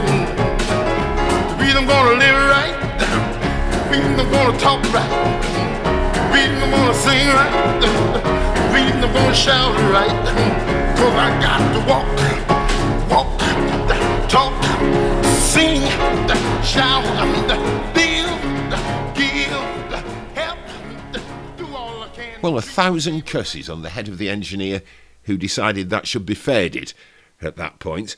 [1.51, 2.76] The reason I'm gonna live right.
[2.98, 5.93] The reason I'm gonna talk right.
[6.35, 7.55] Reason I'm gonna sing right.
[8.74, 10.11] Reason I'm gonna shout right.
[10.98, 12.09] Cause I got to walk,
[13.09, 13.39] walk,
[14.28, 14.52] talk,
[15.39, 15.82] sing,
[16.65, 17.05] shout,
[17.94, 18.40] build,
[19.15, 19.52] give,
[20.35, 20.59] help,
[21.56, 22.43] do all I can.
[22.43, 24.82] Well, a thousand curses on the head of the engineer
[25.24, 26.94] who decided that should be faded
[27.40, 28.16] at that point.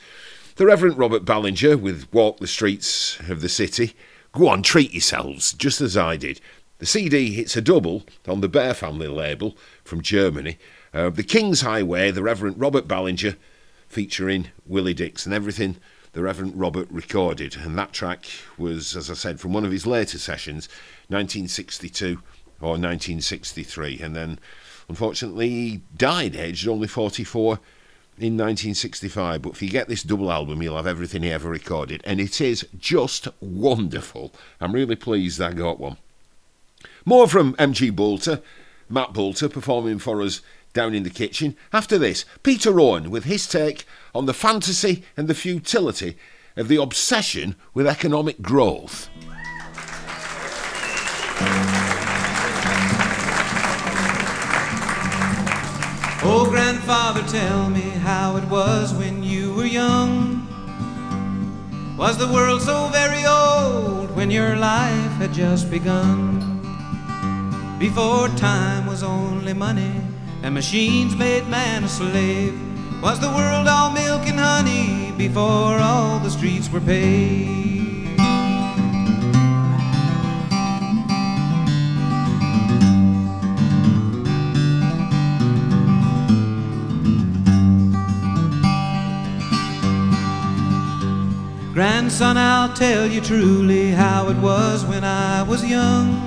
[0.57, 3.95] The Reverend Robert Ballinger with Walk the Streets of the City.
[4.33, 6.41] Go on, treat yourselves, just as I did.
[6.79, 10.59] The CD hits a double on the Bear Family label from Germany.
[10.93, 13.37] Uh, the King's Highway, the Reverend Robert Ballinger,
[13.89, 15.77] featuring Willie Dixon and everything
[16.13, 17.57] the Reverend Robert recorded.
[17.57, 18.27] And that track
[18.59, 20.69] was, as I said, from one of his later sessions,
[21.09, 22.21] 1962
[22.61, 24.01] or 1963.
[24.01, 24.39] And then,
[24.89, 27.59] unfortunately, he died aged only 44
[28.19, 29.41] in 1965.
[29.41, 32.03] But if you get this double album, you'll have everything he ever recorded.
[32.05, 34.33] And it is just wonderful.
[34.61, 35.97] I'm really pleased I got one.
[37.09, 38.43] More from MG Boulter,
[38.89, 40.41] Matt Boulter performing for us
[40.73, 41.57] down in the kitchen.
[41.73, 46.17] After this, Peter Owen with his take on the fantasy and the futility
[46.57, 49.09] of the obsession with economic growth.
[56.29, 60.45] Oh, grandfather, tell me how it was when you were young.
[61.97, 66.46] Was the world so very old when your life had just begun?
[67.79, 69.93] Before time was only money
[70.43, 72.55] and machines made man a slave.
[73.03, 77.67] Was the world all milk and honey before all the streets were paved?
[91.75, 96.26] Grandson, I'll tell you truly how it was when I was young.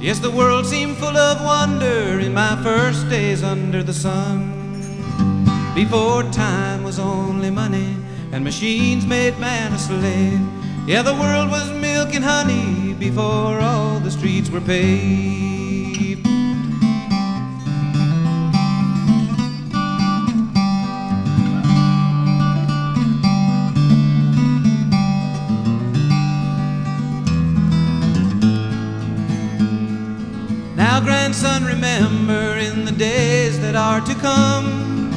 [0.00, 4.54] Yes, the world seemed full of wonder in my first days under the sun.
[5.74, 7.96] Before time was only money
[8.30, 10.40] and machines made man a slave.
[10.86, 15.57] Yeah, the world was milk and honey before all the streets were paved.
[30.98, 35.12] Now, grandson, remember in the days that are to come.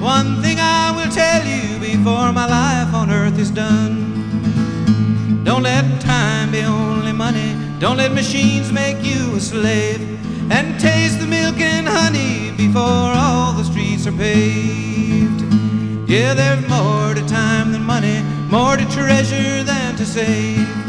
[0.00, 5.42] One thing I will tell you before my life on earth is done.
[5.42, 7.56] Don't let time be only money.
[7.80, 10.00] Don't let machines make you a slave.
[10.52, 15.42] And taste the milk and honey before all the streets are paved.
[16.08, 20.87] Yeah, there's more to time than money, more to treasure than to save.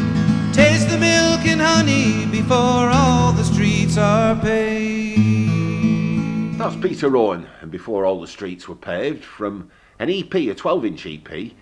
[1.40, 5.18] Taste milk and honey before all the streets are paved.
[6.58, 10.84] That's Peter Owen, and before all the streets were paved, from an EP, a 12
[10.84, 11.52] inch EP,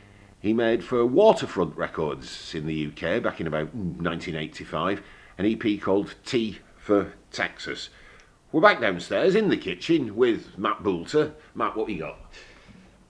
[0.40, 5.00] he made for Waterfront Records in the UK back in about 1985,
[5.38, 7.90] an EP called T for Texas.
[8.50, 11.34] We're back downstairs in the kitchen with Matt Boulter.
[11.54, 12.18] Matt, what have you got?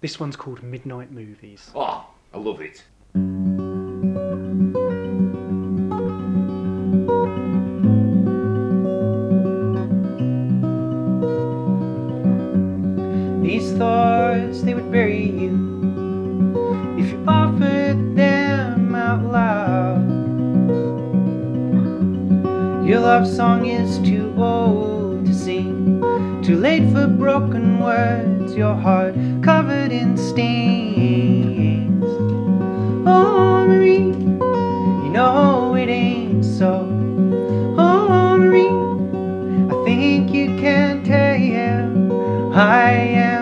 [0.02, 1.70] This one's called Midnight Movies.
[1.74, 2.84] Oh, I love it.
[13.78, 15.54] Thoughts, they would bury you
[16.98, 20.02] if you offered them out loud.
[22.84, 26.00] Your love song is too old to sing,
[26.42, 32.04] too late for broken words, your heart covered in stains.
[33.06, 34.08] Oh, Marie,
[35.04, 36.84] you know it ain't so.
[37.78, 38.66] Oh, Marie,
[39.72, 41.28] I think you can tell.
[42.58, 43.37] I am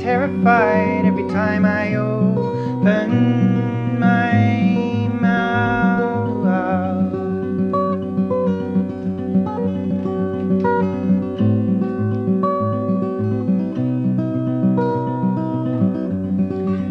[0.00, 6.42] terrified every time I open my mouth.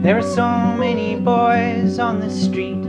[0.03, 2.83] There are so many boys on the street.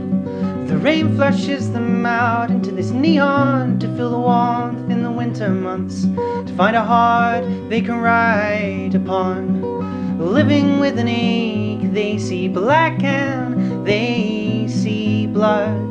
[0.67, 5.49] The rain flushes them out into this neon to feel the warmth in the winter
[5.49, 6.03] months.
[6.03, 9.80] To find a heart they can ride upon.
[10.21, 15.81] Living with an ache, they see black and they see blood.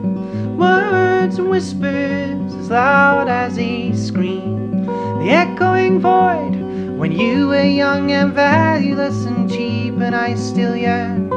[0.56, 4.86] Words and whispers as loud as a scream.
[4.86, 6.54] The echoing void
[6.96, 11.32] when you were young and valueless and cheap, and I still yearn.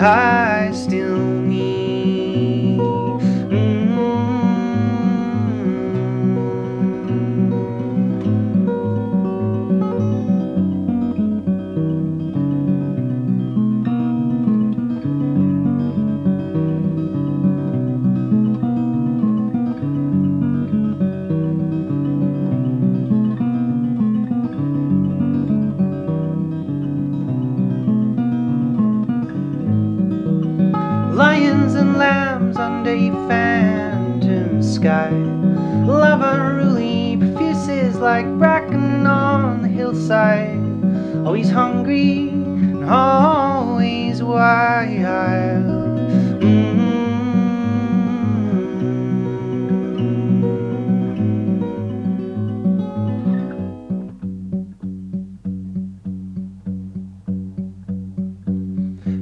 [0.00, 1.75] I still need.
[40.10, 41.24] On.
[41.26, 45.98] Always hungry and always wild.
[46.40, 46.86] Mm.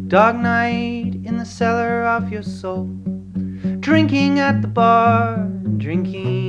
[0.08, 2.84] Dark night in the cellar of your soul.
[3.80, 5.48] Drinking at the bar,
[5.78, 6.43] drinking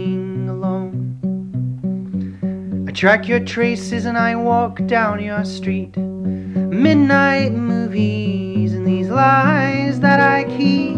[2.95, 5.97] track your traces and I walk down your street.
[5.97, 10.95] Midnight movies and these lies that I keep.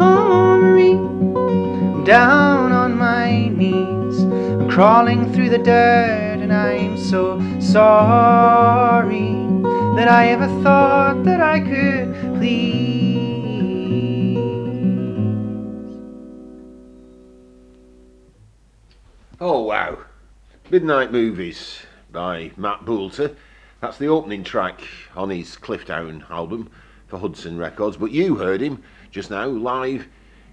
[0.00, 4.18] Oh, Marie, I'm down on my knees.
[4.18, 9.30] I'm crawling through the dirt and I'm so sorry
[9.94, 12.93] that I ever thought that I could please.
[19.54, 19.98] Oh wow.
[20.68, 23.36] Midnight Movies by Matt Boulter.
[23.80, 24.80] That's the opening track
[25.14, 26.72] on his Clifftown album
[27.06, 27.96] for Hudson Records.
[27.96, 28.82] But you heard him
[29.12, 30.08] just now live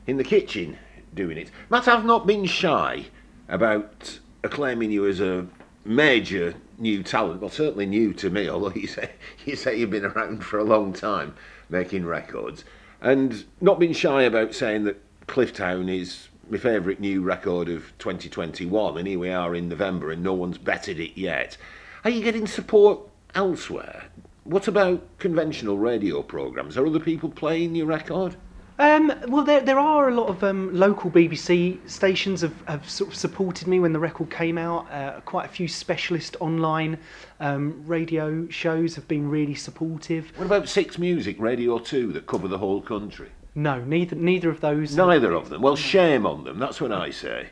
[0.05, 0.77] in the kitchen
[1.15, 1.49] doing it.
[1.71, 3.05] Matt, I've not been shy
[3.49, 5.47] about acclaiming you as a
[5.83, 7.41] major new talent.
[7.41, 9.09] Well, certainly new to me, although you say
[9.47, 11.33] you say you've been around for a long time
[11.69, 12.65] making records,
[13.01, 18.97] and not been shy about saying that Clifftown is my favourite new record of 2021,
[18.97, 21.55] and here we are in November, and no one's betted it yet.
[22.03, 22.99] Are you getting support
[23.33, 24.03] elsewhere?
[24.43, 26.77] What about conventional radio programmes?
[26.77, 28.35] Are other people playing your record?
[28.79, 33.11] Um, well, there, there are a lot of um, local BBC stations have, have sort
[33.11, 34.91] of supported me when the record came out.
[34.91, 36.97] Uh, quite a few specialist online
[37.39, 40.33] um, radio shows have been really supportive.
[40.35, 43.29] What about Six Music, Radio 2, that cover the whole country?
[43.53, 44.95] No, neither neither of those.
[44.95, 45.61] Neither of them.
[45.61, 46.57] Well, shame on them.
[46.59, 47.49] That's what I say.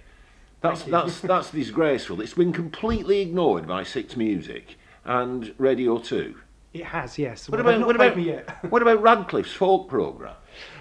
[0.62, 2.22] That's that's that's disgraceful.
[2.22, 6.36] It's been completely ignored by Six Music and Radio Two.
[6.74, 7.50] It has, yes.
[7.50, 8.66] What Well, they've about not what about me yet?
[8.72, 10.36] what about Radcliffe's folk program?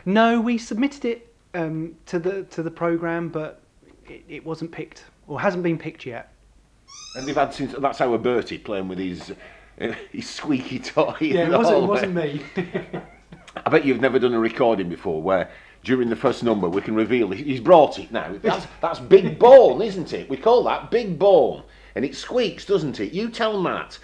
[0.05, 3.62] No, we submitted it um, to the to the program, but
[4.07, 6.32] it, it wasn't picked or hasn't been picked yet.
[7.15, 9.32] And they've had since that's our Bertie playing with his
[9.81, 11.16] uh, his squeaky toy.
[11.20, 11.89] in Yeah, it the wasn't, it hallway.
[11.89, 13.01] wasn't me.
[13.56, 15.50] I bet you've never done a recording before where
[15.84, 18.34] during the first number we can reveal he's brought it now.
[18.42, 20.28] That's that's big bone, isn't it?
[20.28, 21.62] We call that big bone,
[21.94, 23.12] and it squeaks, doesn't it?
[23.12, 23.98] You tell Matt.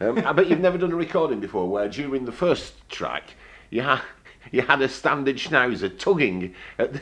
[0.00, 3.34] Um, I bet you've never done a recording before where during the first track
[3.68, 4.00] you had
[4.50, 7.00] you had a standard schnauzer tugging at, the,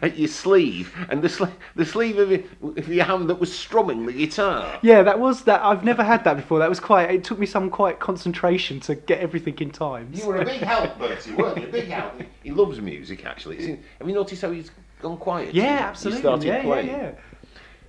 [0.00, 2.42] at your sleeve, and the the sleeve of, your-
[2.78, 4.78] of your hand that was strumming the guitar.
[4.82, 5.62] Yeah, that was that.
[5.62, 6.58] I've never had that before.
[6.60, 7.10] That was quite.
[7.10, 10.10] It took me some quite concentration to get everything in time.
[10.14, 11.66] You were a big help, Bertie, weren't you?
[11.68, 12.14] A big help.
[12.42, 13.58] He loves music, actually.
[13.58, 14.70] It's- Have you noticed how he's
[15.02, 15.54] gone quiet?
[15.54, 16.48] Yeah, since he absolutely.
[16.50, 17.10] started Yeah, yeah, yeah.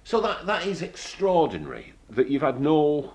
[0.04, 3.14] So that that is extraordinary that you've had no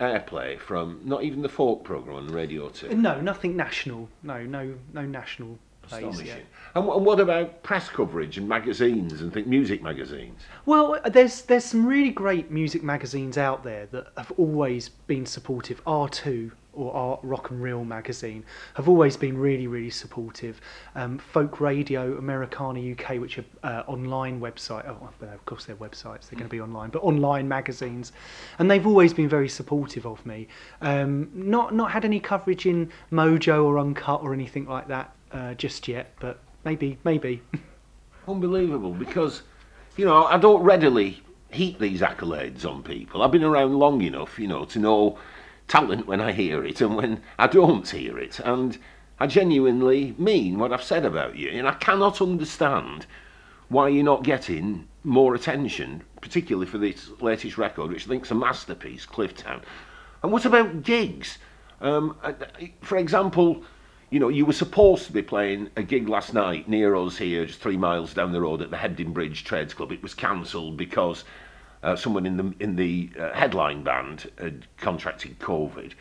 [0.00, 2.88] airplay from not even the folk program on Radio Two.
[2.94, 4.08] No, nothing national.
[4.22, 5.58] No, no, no national
[5.88, 6.22] plays.
[6.22, 6.34] Yeah.
[6.74, 10.40] And, and what about press coverage and magazines and think music magazines?
[10.66, 15.84] Well, there's there's some really great music magazines out there that have always been supportive.
[15.84, 18.44] R2 or R Rock and Reel magazine
[18.74, 20.60] have always been really really supportive.
[20.94, 24.86] Um, Folk Radio Americana UK, which are uh, online website.
[24.88, 26.28] Oh, of course they're websites.
[26.28, 28.12] They're going to be online, but online magazines,
[28.58, 30.48] and they've always been very supportive of me.
[30.80, 35.54] Um, not not had any coverage in Mojo or Uncut or anything like that uh,
[35.54, 37.42] just yet, but maybe maybe.
[38.28, 39.42] Unbelievable, because
[39.96, 43.22] you know I don't readily heap these accolades on people.
[43.22, 45.18] I've been around long enough, you know, to know
[45.68, 48.78] talent when I hear it and when I don't hear it, and
[49.18, 53.06] I genuinely mean what I've said about you, and I cannot understand
[53.68, 58.34] why you're not getting more attention, particularly for this latest record, which I think's a
[58.34, 59.62] masterpiece, Clifftown.
[60.22, 61.38] And what about gigs?
[61.80, 62.16] Um,
[62.80, 63.62] for example,
[64.10, 67.46] you know, you were supposed to be playing a gig last night near us here,
[67.46, 69.92] just three miles down the road at the Hebden Bridge Trades Club.
[69.92, 71.24] It was cancelled because
[71.82, 75.92] uh, someone in the in the uh, headline band had contracted COVID.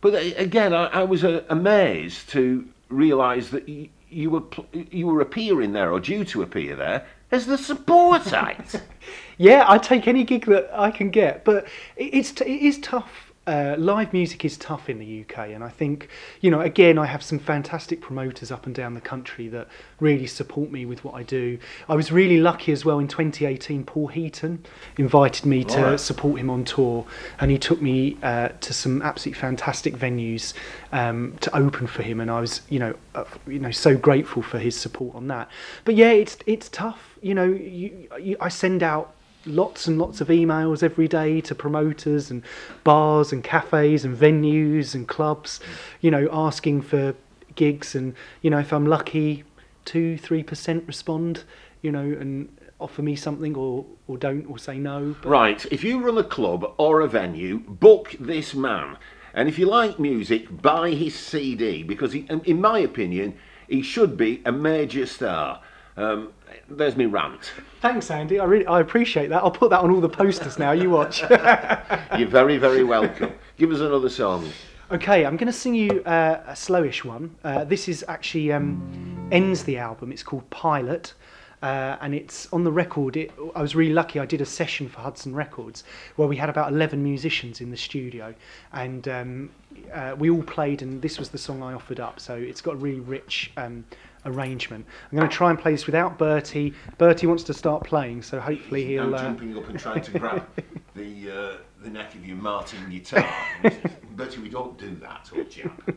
[0.00, 4.66] But uh, again, I, I was uh, amazed to realise that y- you were pl-
[4.72, 8.82] you were appearing there or due to appear there as the support act.
[9.38, 11.64] Yeah, I take any gig that I can get, but
[11.96, 15.64] it- it's t- it is tough uh, live music is tough in the UK, and
[15.64, 16.08] I think,
[16.40, 19.66] you know, again, I have some fantastic promoters up and down the country that
[19.98, 21.58] really support me with what I do.
[21.88, 23.84] I was really lucky as well in 2018.
[23.84, 24.64] Paul Heaton
[24.98, 26.00] invited me to Alright.
[26.00, 27.04] support him on tour,
[27.40, 30.54] and he took me uh, to some absolutely fantastic venues
[30.92, 34.42] um, to open for him, and I was, you know, uh, you know, so grateful
[34.42, 35.50] for his support on that.
[35.84, 37.18] But yeah, it's it's tough.
[37.20, 41.54] You know, you, you, I send out lots and lots of emails every day to
[41.54, 42.42] promoters and
[42.84, 45.60] bars and cafes and venues and clubs,
[46.00, 47.14] you know, asking for
[47.54, 49.44] gigs, and you know, if I'm lucky,
[49.84, 51.44] two three percent respond,
[51.82, 55.16] you know, and offer me something or or don't or say no.
[55.22, 58.96] But Right, if you run a club or a venue, book this man.
[59.32, 63.38] And if you like music, buy his CD because, he, in my opinion,
[63.68, 65.62] he should be a major star.
[65.96, 66.32] Um,
[66.70, 67.52] there's me rant.
[67.80, 68.38] Thanks, Andy.
[68.38, 69.42] I really I appreciate that.
[69.42, 70.72] I'll put that on all the posters now.
[70.72, 71.22] You watch.
[72.18, 73.32] You're very, very welcome.
[73.56, 74.48] Give us another song.
[74.92, 77.36] Okay, I'm going to sing you uh, a slowish one.
[77.44, 80.10] Uh, this is actually um, ends the album.
[80.10, 81.14] It's called Pilate,
[81.62, 83.16] uh, and it's on the record.
[83.16, 84.18] It, I was really lucky.
[84.18, 85.84] I did a session for Hudson Records
[86.16, 88.34] where we had about 11 musicians in the studio,
[88.72, 89.50] and um,
[89.92, 90.82] uh, we all played.
[90.82, 92.18] And this was the song I offered up.
[92.18, 93.52] So it's got a really rich.
[93.56, 93.84] Um,
[94.26, 94.86] arrangement.
[95.10, 96.74] I'm going to try and play this without Bertie.
[96.98, 99.02] Bertie wants to start playing, so hopefully he'll.
[99.04, 100.46] I'm uh, jumping up and trying to grab
[100.94, 103.26] the uh, the neck of your Martin guitar.
[104.16, 105.90] Bertie, we don't do that, old chap.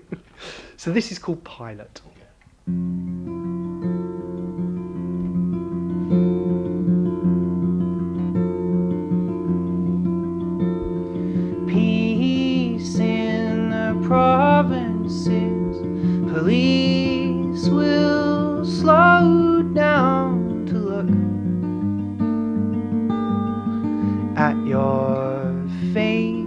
[0.77, 2.01] So this is called Pilate.
[11.67, 15.77] Peace in the provinces.
[16.31, 17.22] Police
[17.69, 21.09] will slow down to look
[24.37, 25.53] at your
[25.93, 26.43] face.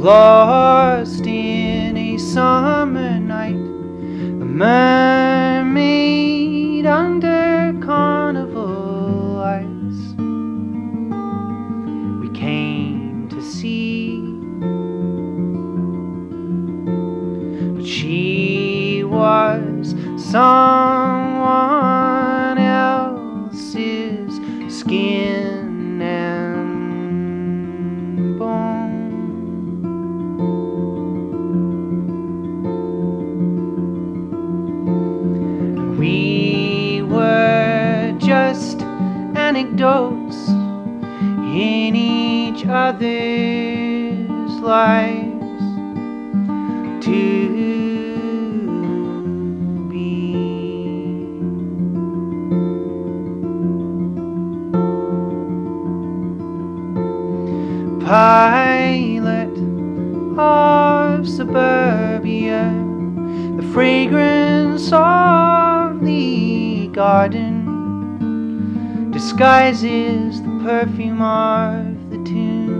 [0.00, 5.96] Lost in a summer night, a mermaid
[6.86, 7.25] under
[20.36, 21.48] someone
[22.58, 24.34] else's
[24.68, 27.58] skin and
[28.38, 29.16] bone.
[35.98, 45.62] We were just anecdotes in each other's lives
[47.06, 47.55] to
[58.06, 59.58] Pilate
[60.38, 62.72] of suburbia,
[63.56, 67.50] the fragrance of the garden
[69.10, 72.76] disguises the perfume of the tune.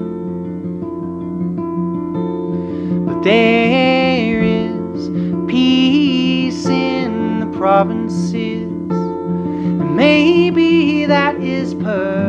[3.05, 5.09] But there is
[5.51, 12.26] peace in the provinces, and maybe that is perhaps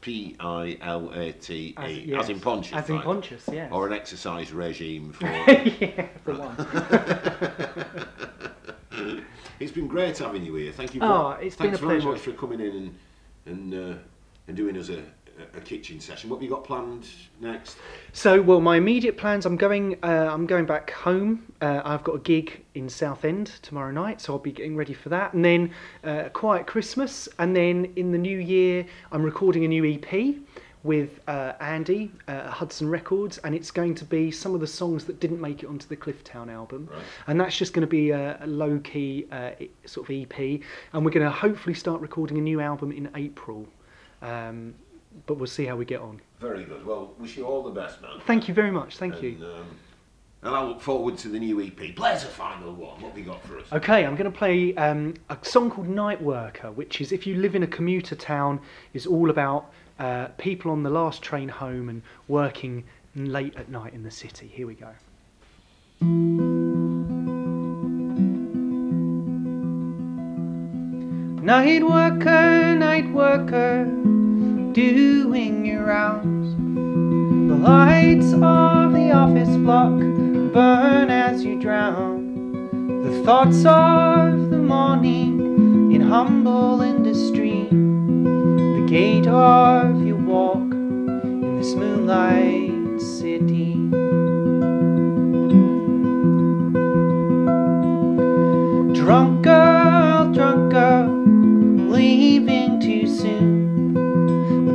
[0.00, 2.14] P I L A T As- E.
[2.14, 2.76] As in Pontius.
[2.76, 3.04] As in right?
[3.04, 3.72] Pontius, yes.
[3.72, 5.26] Or an exercise regime for.
[5.26, 6.56] yeah, the one.
[9.60, 10.72] it's been great having you here.
[10.72, 11.00] Thank you.
[11.02, 12.12] Oh, very, it's been thanks a very pleasure.
[12.12, 12.94] much for coming in and
[13.46, 13.98] and uh,
[14.46, 15.02] and doing us a,
[15.54, 16.30] a kitchen session.
[16.30, 17.06] What have you got planned
[17.40, 17.76] next?
[18.12, 19.46] So, well, my immediate plans.
[19.46, 19.96] I'm going.
[20.02, 21.52] Uh, I'm going back home.
[21.60, 25.08] Uh, I've got a gig in Southend tomorrow night, so I'll be getting ready for
[25.10, 25.34] that.
[25.34, 25.70] And then
[26.04, 27.28] uh, a quiet Christmas.
[27.38, 30.36] And then in the new year, I'm recording a new EP
[30.84, 35.04] with uh, Andy uh, Hudson Records, and it's going to be some of the songs
[35.04, 36.88] that didn't make it onto the Clifftown album.
[36.90, 37.02] Right.
[37.26, 39.50] And that's just going to be a, a low key uh,
[39.86, 40.38] sort of EP.
[40.92, 43.66] And we're going to hopefully start recording a new album in April.
[44.22, 44.74] Um,
[45.26, 46.20] but we'll see how we get on.
[46.40, 46.84] Very good.
[46.84, 48.20] Well, wish you all the best, man.
[48.26, 48.96] Thank you very much.
[48.96, 49.30] Thank you.
[49.30, 49.66] And, um,
[50.42, 51.96] and I look forward to the new EP.
[51.96, 53.00] Play us a final one.
[53.00, 53.66] What have you got for us?
[53.72, 57.34] Okay, I'm going to play um, a song called Night Worker, which is if you
[57.36, 58.60] live in a commuter town,
[58.94, 62.84] is all about uh, people on the last train home and working
[63.16, 64.46] late at night in the city.
[64.46, 64.94] Here we go.
[71.42, 73.86] Night worker, night worker,
[74.78, 76.54] doing your rounds.
[77.50, 79.98] The lights of the office block
[80.52, 83.02] burn as you drown.
[83.02, 87.66] The thoughts of the morning in humble industry.
[87.70, 93.74] The gate of your walk in this moonlight city.
[98.94, 101.08] Drunk girl, drunk girl,
[101.90, 103.67] leaving too soon.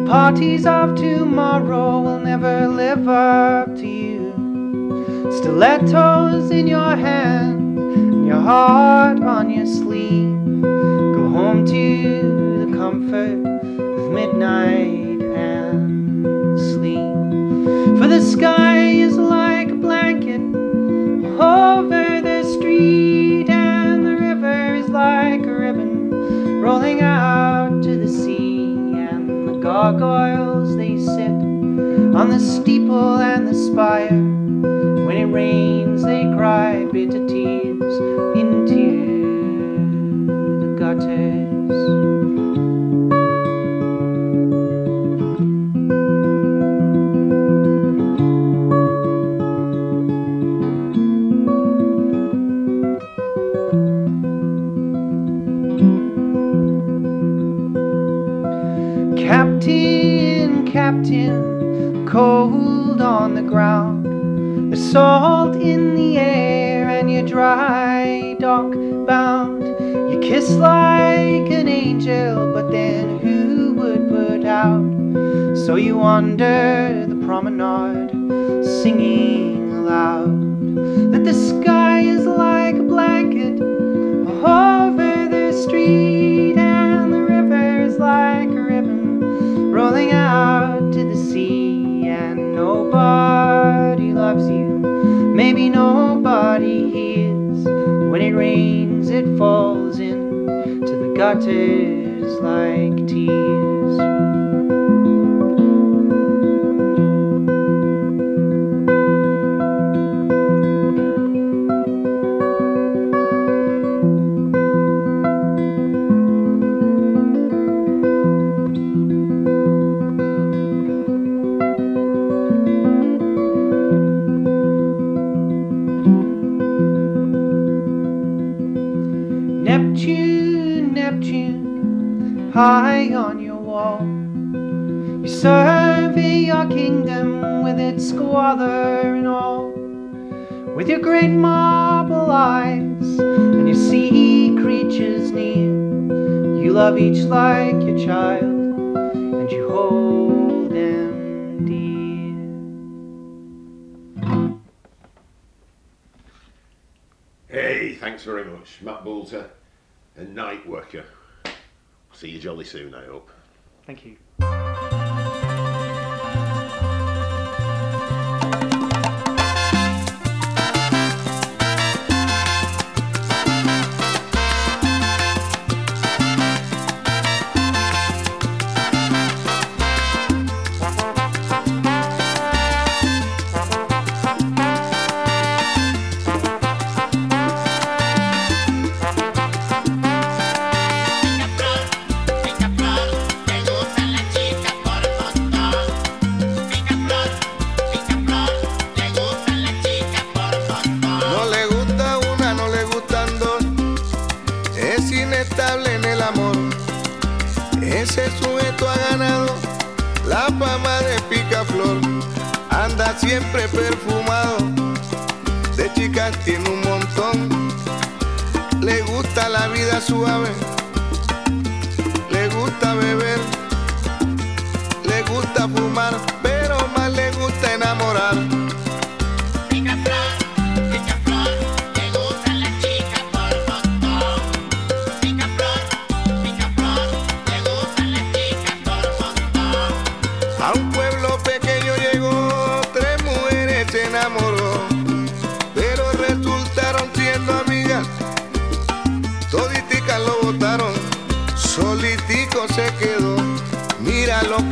[0.06, 5.32] Parties of tomorrow will never live up to you.
[5.38, 10.62] Stilettos in your hand, and your heart on your sleeve.
[10.62, 15.03] Go home to the comfort of midnight
[29.74, 31.32] gargoyles they sit
[32.20, 34.22] on the steeple and the spire.
[35.08, 38.33] When it rains, they cry bitter tears
[64.94, 68.72] salt in the air, and you're dry dock
[69.08, 69.64] bound.
[69.64, 74.86] You kiss like an angel, but then who would put out?
[75.66, 76.83] So you wander
[101.42, 103.53] the like tears.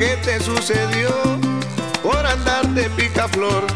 [0.02, 1.12] Que te sucedió
[2.02, 3.68] por andar de picaflor.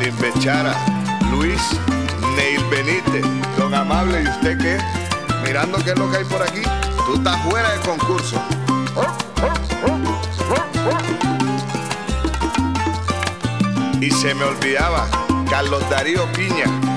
[0.00, 0.74] Salim Bechara,
[1.30, 1.60] Luis,
[2.34, 3.22] Neil Benítez,
[3.58, 4.78] Don Amable, ¿y usted qué?
[5.44, 6.62] Mirando qué es lo que hay por aquí.
[7.04, 8.42] Tú estás fuera del concurso.
[14.00, 15.06] Y se me olvidaba,
[15.50, 16.89] Carlos Darío Piña.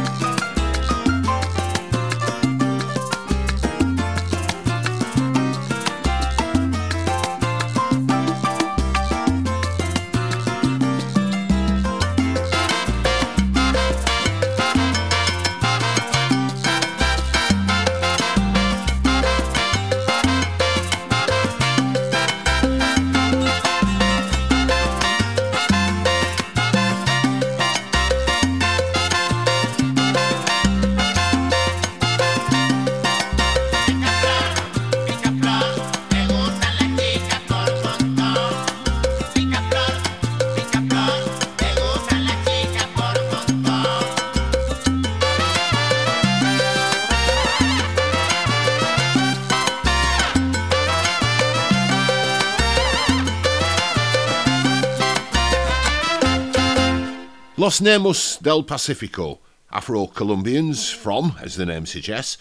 [57.74, 59.40] Los Nemus del Pacifico,
[59.72, 62.38] Afro Colombians from, as the name suggests,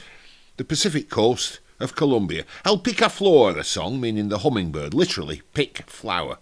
[0.59, 2.45] the Pacific coast of Colombia.
[2.67, 6.37] El Picaflor, a song meaning the hummingbird, literally, pick flower.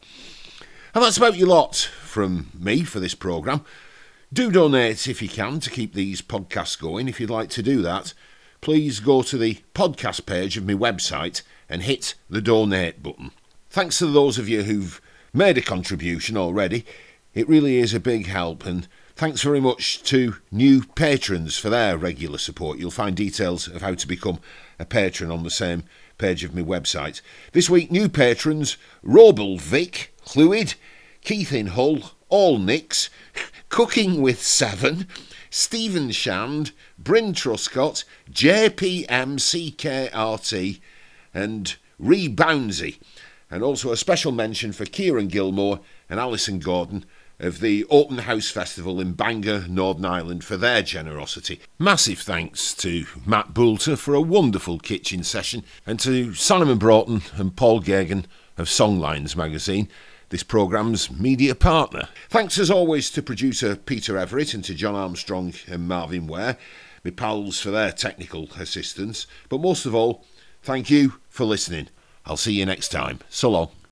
[0.93, 3.65] And that's about your lot from me for this programme.
[4.33, 7.07] Do donate if you can to keep these podcasts going.
[7.07, 8.13] If you'd like to do that,
[8.61, 13.31] please go to the podcast page of my website and hit the donate button.
[13.69, 15.01] Thanks to those of you who've
[15.33, 16.85] made a contribution already.
[17.33, 21.97] It really is a big help, and thanks very much to new patrons for their
[21.97, 22.81] regular support.
[22.81, 24.41] You'll find details of how to become
[24.81, 25.85] a patron on the same
[26.19, 27.21] page of my website.
[27.53, 30.75] This week, new patrons Robel Vic, Clwyd,
[31.21, 33.11] Keith in Hull, All Nicks,
[33.69, 35.07] Cooking with Seven,
[35.51, 38.03] Stephen Shand, Bryn Truscott,
[38.33, 39.11] JPMCKRT,
[41.33, 42.99] and Reboundsy.
[43.49, 45.79] And also a special mention for Kieran Gilmore
[46.09, 47.05] and Alison Gordon
[47.41, 51.61] of the Open House Festival in Bangor, Northern Ireland, for their generosity.
[51.79, 57.57] Massive thanks to Matt Boulter for a wonderful kitchen session, and to Simon Broughton and
[57.57, 58.27] Paul Geoghegan
[58.59, 59.89] of Songlines magazine,
[60.29, 62.09] this programme's media partner.
[62.29, 66.57] Thanks as always to producer Peter Everett and to John Armstrong and Marvin Ware,
[67.05, 69.27] my pals for their technical assistance.
[69.49, 70.25] But most of all,
[70.63, 71.89] thank you for listening.
[72.27, 73.21] I'll see you next time.
[73.31, 73.81] So long.